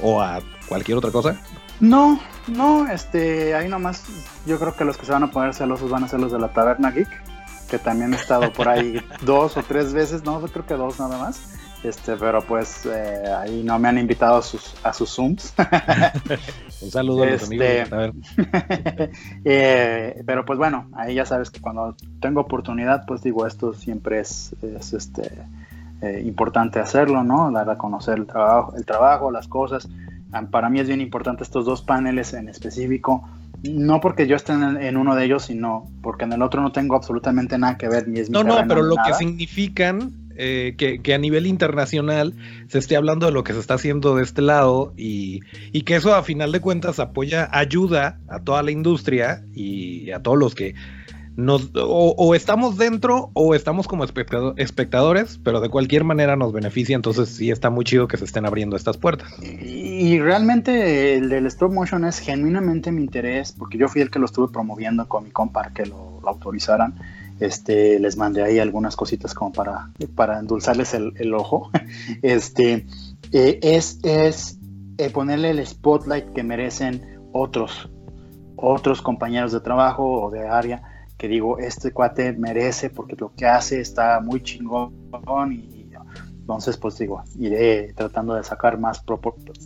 o 0.00 0.20
a 0.20 0.40
cualquier 0.68 0.98
otra 0.98 1.10
cosa. 1.10 1.40
No, 1.80 2.20
no, 2.48 2.90
este, 2.90 3.54
ahí 3.54 3.68
nomás, 3.68 4.04
yo 4.46 4.58
creo 4.58 4.74
que 4.74 4.84
los 4.84 4.96
que 4.96 5.06
se 5.06 5.12
van 5.12 5.22
a 5.22 5.30
poner 5.30 5.54
celosos 5.54 5.90
van 5.90 6.04
a 6.04 6.08
ser 6.08 6.18
los 6.18 6.32
de 6.32 6.38
la 6.38 6.52
Taberna 6.52 6.90
Geek, 6.90 7.08
que 7.68 7.78
también 7.78 8.12
he 8.14 8.16
estado 8.16 8.52
por 8.52 8.68
ahí 8.68 9.00
dos 9.22 9.56
o 9.56 9.62
tres 9.62 9.92
veces, 9.92 10.24
no, 10.24 10.40
creo 10.40 10.66
que 10.66 10.74
dos 10.74 10.98
nada 10.98 11.18
más. 11.18 11.57
Este, 11.82 12.16
pero 12.16 12.42
pues 12.42 12.84
eh, 12.86 13.22
ahí 13.38 13.62
no 13.62 13.78
me 13.78 13.88
han 13.88 13.98
invitado 13.98 14.38
a 14.38 14.42
sus, 14.42 14.74
a 14.82 14.92
sus 14.92 15.10
Zooms. 15.10 15.54
Un 16.82 16.90
saludo 16.90 17.22
a 17.22 17.26
los 17.26 17.42
este, 17.42 17.82
amigos. 17.82 18.16
Eh, 19.44 20.22
pero 20.26 20.44
pues 20.44 20.58
bueno, 20.58 20.88
ahí 20.94 21.14
ya 21.14 21.24
sabes 21.24 21.50
que 21.50 21.60
cuando 21.60 21.94
tengo 22.20 22.40
oportunidad, 22.40 23.04
pues 23.06 23.22
digo, 23.22 23.46
esto 23.46 23.72
siempre 23.72 24.20
es, 24.20 24.54
este, 24.92 25.30
eh, 26.02 26.22
importante 26.24 26.80
hacerlo, 26.80 27.22
¿no? 27.22 27.50
Dar 27.52 27.70
a 27.70 27.78
conocer 27.78 28.18
el 28.18 28.26
trabajo, 28.26 28.74
el 28.76 28.84
trabajo, 28.84 29.30
las 29.30 29.46
cosas. 29.46 29.88
Ah, 30.32 30.42
para 30.50 30.68
mí 30.68 30.80
es 30.80 30.88
bien 30.88 31.00
importante 31.00 31.44
estos 31.44 31.64
dos 31.64 31.82
paneles 31.82 32.34
en 32.34 32.48
específico. 32.48 33.26
No 33.62 34.00
porque 34.00 34.26
yo 34.26 34.36
esté 34.36 34.52
en, 34.52 34.96
uno 34.96 35.14
de 35.14 35.24
ellos, 35.24 35.44
sino 35.46 35.88
porque 36.02 36.24
en 36.24 36.32
el 36.32 36.42
otro 36.42 36.60
no 36.60 36.70
tengo 36.70 36.96
absolutamente 36.96 37.58
nada 37.58 37.76
que 37.76 37.88
ver. 37.88 38.06
Ni 38.08 38.20
es 38.20 38.30
no, 38.30 38.44
no, 38.44 38.56
pero 38.68 38.82
lo 38.82 38.96
que 39.04 39.14
significan 39.14 40.27
eh, 40.40 40.76
que, 40.76 41.14
a 41.14 41.18
nivel 41.18 41.48
internacional 41.48 42.32
se 42.68 42.78
esté 42.78 42.96
hablando 42.96 43.26
de 43.26 43.32
lo 43.32 43.42
que 43.42 43.52
se 43.52 43.58
está 43.58 43.74
haciendo 43.74 44.14
de 44.14 44.22
este 44.22 44.40
lado 44.40 44.92
y, 44.96 45.40
que 45.82 45.96
eso 45.96 46.14
a 46.14 46.22
final 46.22 46.52
de 46.52 46.60
cuentas 46.60 47.00
apoya, 47.00 47.48
ayuda 47.50 48.20
a 48.28 48.38
toda 48.40 48.62
la 48.62 48.70
industria 48.70 49.42
y 49.52 50.12
a 50.12 50.22
todos 50.22 50.38
los 50.38 50.54
que 50.54 50.74
nos 51.34 51.70
o, 51.74 52.34
estamos 52.36 52.76
dentro 52.78 53.30
o 53.32 53.54
estamos 53.54 53.88
como 53.88 54.04
espectadores, 54.04 55.40
pero 55.42 55.60
de 55.60 55.68
cualquier 55.68 56.04
manera 56.04 56.36
nos 56.36 56.52
beneficia, 56.52 56.94
entonces 56.94 57.28
sí 57.30 57.50
está 57.50 57.70
muy 57.70 57.84
chido 57.84 58.06
que 58.06 58.16
se 58.16 58.24
estén 58.24 58.46
abriendo 58.46 58.76
estas 58.76 58.96
puertas. 58.96 59.32
Y, 59.42 60.20
realmente 60.20 61.14
el 61.14 61.28
del 61.30 61.46
stop 61.46 61.72
motion 61.72 62.04
es 62.04 62.20
genuinamente 62.20 62.92
mi 62.92 63.02
interés, 63.02 63.52
porque 63.52 63.76
yo 63.76 63.88
fui 63.88 64.02
el 64.02 64.10
que 64.10 64.20
lo 64.20 64.26
estuve 64.26 64.52
promoviendo 64.52 65.08
con 65.08 65.24
mi 65.24 65.30
compa 65.30 65.72
que 65.72 65.86
lo 65.86 66.20
autorizaran 66.24 66.94
este, 67.40 67.98
les 67.98 68.16
mandé 68.16 68.42
ahí 68.42 68.58
algunas 68.58 68.96
cositas 68.96 69.34
como 69.34 69.52
para, 69.52 69.90
para 70.14 70.38
endulzarles 70.38 70.94
el, 70.94 71.34
ojo. 71.34 71.70
Este, 72.22 72.86
eh, 73.32 73.58
es, 73.62 73.98
es 74.02 74.58
eh, 74.98 75.10
ponerle 75.10 75.50
el 75.50 75.66
spotlight 75.66 76.32
que 76.32 76.42
merecen 76.42 77.20
otros, 77.32 77.90
otros 78.56 79.02
compañeros 79.02 79.52
de 79.52 79.60
trabajo 79.60 80.22
o 80.22 80.30
de 80.30 80.48
área 80.48 80.82
que 81.16 81.26
digo, 81.26 81.58
este 81.58 81.92
cuate 81.92 82.32
merece 82.32 82.90
porque 82.90 83.16
lo 83.18 83.34
que 83.34 83.44
hace 83.44 83.80
está 83.80 84.20
muy 84.20 84.40
chingón 84.40 84.92
y 85.52 85.78
entonces 86.48 86.78
pues 86.78 86.96
digo, 86.96 87.22
iré 87.38 87.92
tratando 87.92 88.34
de 88.34 88.42
sacar 88.42 88.78
más, 88.78 89.04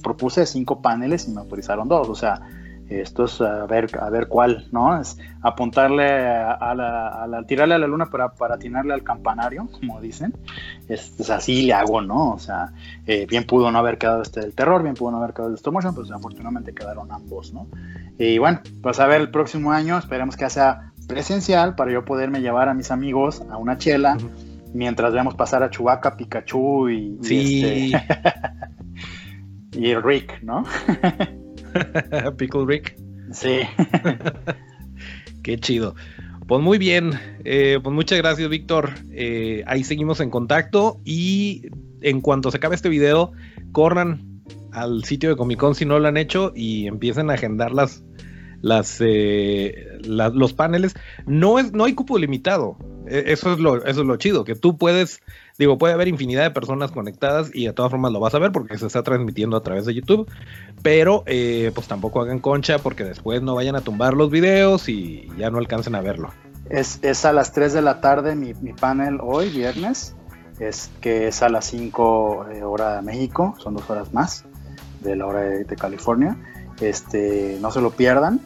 propuse 0.02 0.46
cinco 0.46 0.82
paneles 0.82 1.28
y 1.28 1.30
me 1.30 1.40
autorizaron 1.40 1.86
dos, 1.86 2.08
o 2.08 2.14
sea, 2.16 2.40
Esto 3.00 3.24
es 3.24 3.40
a 3.40 3.66
ver, 3.66 3.88
a 4.00 4.10
ver 4.10 4.28
cuál, 4.28 4.68
¿no? 4.72 5.00
Es 5.00 5.18
apuntarle 5.42 6.04
a, 6.04 6.74
la, 6.74 7.44
tirarle 7.46 7.74
a 7.74 7.78
la 7.78 7.86
luna 7.86 8.06
para, 8.06 8.30
para 8.32 8.54
atinarle 8.56 8.94
al 8.94 9.02
campanario, 9.02 9.68
como 9.72 10.00
dicen. 10.00 10.34
Es, 10.88 11.30
así 11.30 11.62
le 11.62 11.72
hago, 11.72 12.00
¿no? 12.00 12.30
O 12.30 12.38
sea, 12.38 12.72
eh, 13.06 13.26
bien 13.26 13.44
pudo 13.44 13.70
no 13.70 13.78
haber 13.78 13.98
quedado 13.98 14.22
este 14.22 14.40
del 14.40 14.54
terror, 14.54 14.82
bien 14.82 14.94
pudo 14.94 15.12
no 15.12 15.18
haber 15.18 15.32
quedado 15.32 15.50
el 15.50 15.56
stop 15.56 15.74
motion, 15.74 15.94
pues 15.94 16.10
afortunadamente 16.10 16.74
quedaron 16.74 17.10
ambos, 17.10 17.52
¿no? 17.52 17.66
Y 18.18 18.38
bueno, 18.38 18.60
pues 18.82 19.00
a 19.00 19.06
ver 19.06 19.20
el 19.20 19.30
próximo 19.30 19.72
año, 19.72 19.98
esperemos 19.98 20.36
que 20.36 20.48
sea 20.50 20.92
presencial 21.08 21.74
para 21.74 21.92
yo 21.92 22.04
poderme 22.04 22.40
llevar 22.40 22.68
a 22.68 22.74
mis 22.74 22.90
amigos 22.90 23.42
a 23.50 23.56
una 23.56 23.78
chela 23.78 24.16
mientras 24.72 25.12
vemos 25.12 25.34
pasar 25.34 25.62
a 25.62 25.70
Chewbacca, 25.70 26.16
Pikachu 26.16 26.88
y, 26.88 27.18
sí. 27.22 27.92
este, 27.94 28.06
y 29.78 29.94
Rick, 29.94 30.42
¿no? 30.42 30.64
Pickle 32.36 32.64
Rick. 32.66 32.96
Sí. 33.32 33.60
Qué 35.42 35.58
chido. 35.58 35.94
Pues 36.46 36.60
muy 36.60 36.78
bien, 36.78 37.12
eh, 37.44 37.78
pues 37.82 37.94
muchas 37.94 38.18
gracias 38.18 38.48
Víctor. 38.48 38.90
Eh, 39.10 39.64
ahí 39.66 39.84
seguimos 39.84 40.20
en 40.20 40.30
contacto 40.30 41.00
y 41.04 41.68
en 42.00 42.20
cuanto 42.20 42.50
se 42.50 42.58
acabe 42.58 42.74
este 42.74 42.88
video, 42.88 43.32
corran 43.72 44.42
al 44.72 45.04
sitio 45.04 45.30
de 45.30 45.36
Comic 45.36 45.58
Con 45.58 45.74
si 45.74 45.84
no 45.84 45.98
lo 45.98 46.08
han 46.08 46.16
hecho 46.16 46.52
y 46.54 46.86
empiecen 46.86 47.30
a 47.30 47.34
agendar 47.34 47.72
las, 47.72 48.04
las, 48.60 48.98
eh, 49.00 49.98
los 50.04 50.52
paneles. 50.52 50.94
No, 51.26 51.58
es, 51.58 51.72
no 51.72 51.84
hay 51.84 51.94
cupo 51.94 52.18
limitado. 52.18 52.76
E, 53.06 53.24
eso 53.28 53.52
es, 53.52 53.58
lo, 53.58 53.84
eso 53.84 54.00
es 54.00 54.06
lo 54.06 54.16
chido, 54.16 54.44
que 54.44 54.54
tú 54.54 54.76
puedes 54.76 55.20
Digo, 55.62 55.78
puede 55.78 55.94
haber 55.94 56.08
infinidad 56.08 56.42
de 56.42 56.50
personas 56.50 56.90
conectadas 56.90 57.52
y 57.54 57.66
de 57.66 57.72
todas 57.72 57.92
formas 57.92 58.10
lo 58.10 58.18
vas 58.18 58.34
a 58.34 58.40
ver 58.40 58.50
porque 58.50 58.76
se 58.76 58.84
está 58.88 59.04
transmitiendo 59.04 59.56
a 59.56 59.62
través 59.62 59.86
de 59.86 59.94
YouTube. 59.94 60.28
Pero 60.82 61.22
eh, 61.26 61.70
pues 61.72 61.86
tampoco 61.86 62.20
hagan 62.20 62.40
concha 62.40 62.80
porque 62.80 63.04
después 63.04 63.42
no 63.42 63.54
vayan 63.54 63.76
a 63.76 63.80
tumbar 63.80 64.14
los 64.14 64.28
videos 64.28 64.88
y 64.88 65.28
ya 65.38 65.50
no 65.50 65.58
alcancen 65.58 65.94
a 65.94 66.00
verlo. 66.00 66.30
Es, 66.68 66.98
es 67.02 67.24
a 67.24 67.32
las 67.32 67.52
3 67.52 67.74
de 67.74 67.80
la 67.80 68.00
tarde 68.00 68.34
mi, 68.34 68.72
panel 68.72 69.20
hoy, 69.22 69.50
viernes. 69.50 70.16
Es 70.58 70.90
que 71.00 71.28
es 71.28 71.42
a 71.44 71.48
las 71.48 71.66
5 71.66 72.46
eh, 72.50 72.64
hora 72.64 72.96
de 72.96 73.02
México, 73.02 73.54
son 73.58 73.74
dos 73.74 73.88
horas 73.88 74.12
más 74.12 74.44
de 74.98 75.14
la 75.14 75.26
hora 75.26 75.42
de, 75.42 75.76
California. 75.76 76.36
Este, 76.80 77.56
no 77.60 77.70
se 77.70 77.80
lo 77.80 77.90
pierdan. 77.90 78.40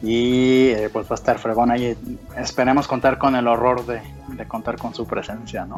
Y 0.00 0.68
eh, 0.68 0.90
pues 0.92 1.06
va 1.06 1.10
a 1.10 1.14
estar 1.14 1.40
fregón 1.40 1.72
ahí. 1.72 1.96
Esperemos 2.36 2.86
contar 2.86 3.18
con 3.18 3.34
el 3.34 3.48
horror 3.48 3.84
de, 3.84 4.00
de 4.28 4.46
contar 4.46 4.76
con 4.78 4.94
su 4.94 5.08
presencia, 5.08 5.64
¿no? 5.64 5.74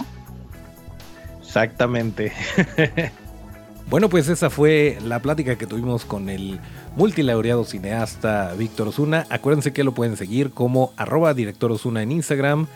Exactamente. 1.55 2.33
bueno, 3.89 4.09
pues 4.09 4.29
esa 4.29 4.51
fue 4.51 4.99
la 5.05 5.21
plática 5.21 5.57
que 5.57 5.69
tuvimos 5.69 6.05
con 6.05 6.29
el 6.29 6.59
multilaureado 6.97 7.65
cineasta 7.65 8.53
Víctor 8.59 8.89
Osuna. 8.89 9.25
Acuérdense 9.31 9.73
que 9.73 9.85
lo 9.85 9.95
pueden 9.95 10.17
seguir 10.17 10.51
como 10.51 10.93
arroba 10.97 11.33
director 11.33 11.71
Osuna 11.71 12.03
en 12.03 12.11
Instagram. 12.11 12.67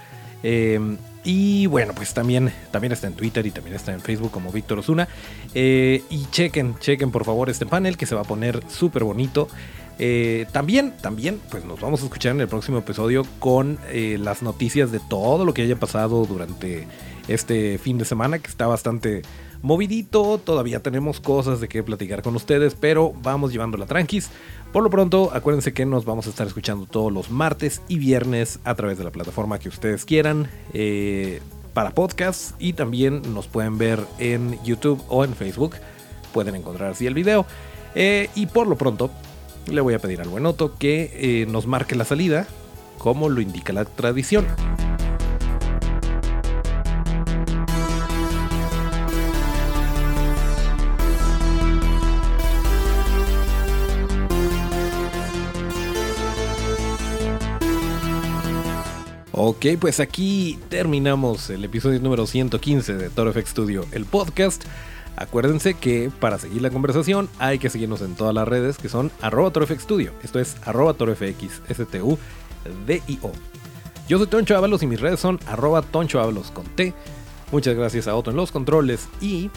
Em, 0.45 0.97
y 1.25 1.67
bueno, 1.67 1.93
pues 1.93 2.14
también, 2.14 2.53
también 2.71 2.93
está 2.93 3.09
en 3.09 3.14
Twitter 3.14 3.45
y 3.47 3.51
también 3.51 3.75
está 3.75 3.93
en 3.93 4.01
Facebook 4.01 4.31
como 4.31 4.53
Víctor 4.53 4.79
Osuna. 4.79 5.09
Eh, 5.55 6.05
y 6.09 6.27
chequen, 6.27 6.79
chequen 6.79 7.11
por 7.11 7.25
favor 7.25 7.51
este 7.51 7.67
panel 7.67 7.97
que 7.97 8.07
se 8.07 8.14
va 8.14 8.21
a 8.21 8.25
poner 8.25 8.62
súper 8.69 9.03
bonito. 9.03 9.49
Eh, 9.98 10.46
también, 10.52 10.94
también, 11.00 11.40
pues 11.50 11.64
nos 11.64 11.80
vamos 11.80 12.00
a 12.02 12.04
escuchar 12.04 12.32
en 12.32 12.40
el 12.40 12.48
próximo 12.48 12.78
episodio 12.78 13.24
con 13.40 13.78
eh, 13.88 14.16
las 14.18 14.42
noticias 14.42 14.92
de 14.92 15.00
todo 15.00 15.44
lo 15.44 15.52
que 15.52 15.62
haya 15.62 15.76
pasado 15.76 16.24
durante 16.24 16.87
este 17.26 17.78
fin 17.78 17.98
de 17.98 18.04
semana 18.04 18.38
que 18.38 18.48
está 18.48 18.68
bastante 18.68 19.22
movidito. 19.61 20.38
Todavía 20.38 20.80
tenemos 20.80 21.20
cosas 21.20 21.61
de 21.61 21.68
que 21.68 21.82
platicar 21.82 22.22
con 22.22 22.37
ustedes, 22.37 22.76
pero 22.76 23.12
vamos 23.22 23.52
llevándola 23.52 23.87
tranquis. 23.87 24.30
Por 24.72 24.84
lo 24.84 24.90
pronto, 24.90 25.30
acuérdense 25.34 25.72
que 25.72 25.84
nos 25.84 26.04
vamos 26.04 26.28
a 26.28 26.30
estar 26.30 26.46
escuchando 26.46 26.87
todos 26.87 27.12
los 27.12 27.30
martes 27.30 27.82
y 27.88 27.98
viernes 27.98 28.61
a 28.62 28.76
través 28.76 28.98
de 28.98 29.04
la 29.04 29.11
plataforma 29.11 29.58
que 29.58 29.68
ustedes 29.68 30.04
quieran. 30.04 30.48
Eh, 30.74 31.40
para 31.74 31.90
podcast 31.90 32.61
y 32.61 32.72
también 32.72 33.22
nos 33.34 33.46
pueden 33.46 33.78
ver 33.78 34.00
en 34.18 34.58
YouTube 34.64 35.00
o 35.08 35.24
en 35.24 35.34
Facebook. 35.34 35.76
Pueden 36.32 36.54
encontrar 36.56 36.90
así 36.90 37.06
el 37.06 37.14
video. 37.14 37.46
Y 38.34 38.46
por 38.46 38.66
lo 38.66 38.76
pronto, 38.76 39.11
le 39.70 39.81
voy 39.81 39.94
a 39.94 39.98
pedir 39.98 40.20
al 40.20 40.28
buenoto 40.28 40.76
que 40.78 41.11
eh, 41.14 41.46
nos 41.46 41.66
marque 41.66 41.94
la 41.94 42.04
salida, 42.04 42.46
como 42.98 43.28
lo 43.28 43.40
indica 43.40 43.72
la 43.72 43.85
tradición. 43.85 44.46
Ok, 59.40 59.66
pues 59.81 60.00
aquí 60.00 60.59
terminamos 60.68 61.48
el 61.48 61.64
episodio 61.64 62.00
número 62.00 62.26
115 62.26 62.94
de 62.94 63.09
Toro 63.09 63.33
FX 63.33 63.50
Studio, 63.50 63.87
el 63.92 64.04
podcast. 64.04 64.64
Acuérdense 65.20 65.74
que 65.74 66.12
para 66.20 66.38
seguir 66.38 66.62
la 66.62 66.70
conversación 66.70 67.28
hay 67.40 67.59
que 67.59 67.70
seguirnos 67.70 68.02
en 68.02 68.14
todas 68.14 68.33
las 68.33 68.46
redes 68.46 68.78
que 68.78 68.88
son 68.88 69.11
arroba. 69.20 69.50
Esto 70.22 70.38
es 70.38 70.57
arroba. 70.64 70.94
Yo 74.09 74.18
soy 74.18 74.26
Toncho 74.28 74.57
Ábalos 74.57 74.83
y 74.85 74.87
mis 74.87 75.00
redes 75.00 75.18
son 75.18 75.40
arroba 75.46 75.83
Toncho 75.83 76.20
Ábalos 76.20 76.52
con 76.52 76.66
T. 76.66 76.94
Muchas 77.50 77.74
gracias 77.74 78.07
a 78.07 78.14
Otto 78.14 78.31
en 78.31 78.37
los 78.37 78.52
controles 78.52 79.09
y 79.20 79.50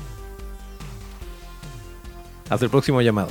hasta 2.50 2.66
el 2.66 2.72
próximo 2.72 3.00
llamado. 3.04 3.30